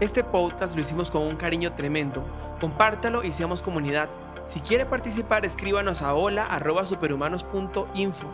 Este 0.00 0.22
podcast 0.22 0.76
lo 0.76 0.82
hicimos 0.82 1.10
con 1.10 1.22
un 1.22 1.36
cariño 1.36 1.72
tremendo. 1.72 2.26
Compártalo 2.60 3.24
y 3.24 3.32
seamos 3.32 3.62
comunidad. 3.62 4.10
Si 4.44 4.60
quiere 4.60 4.86
participar, 4.86 5.44
escríbanos 5.44 6.00
a 6.02 6.14
hola.superhumanos.info. 6.14 8.26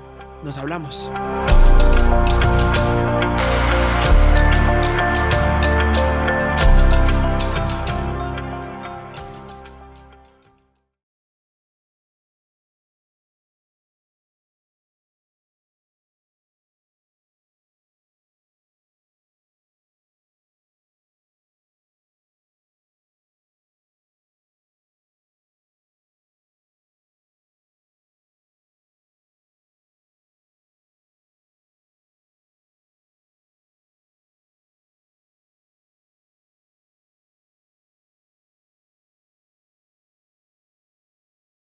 Nos 0.42 0.58
hablamos. 0.58 1.10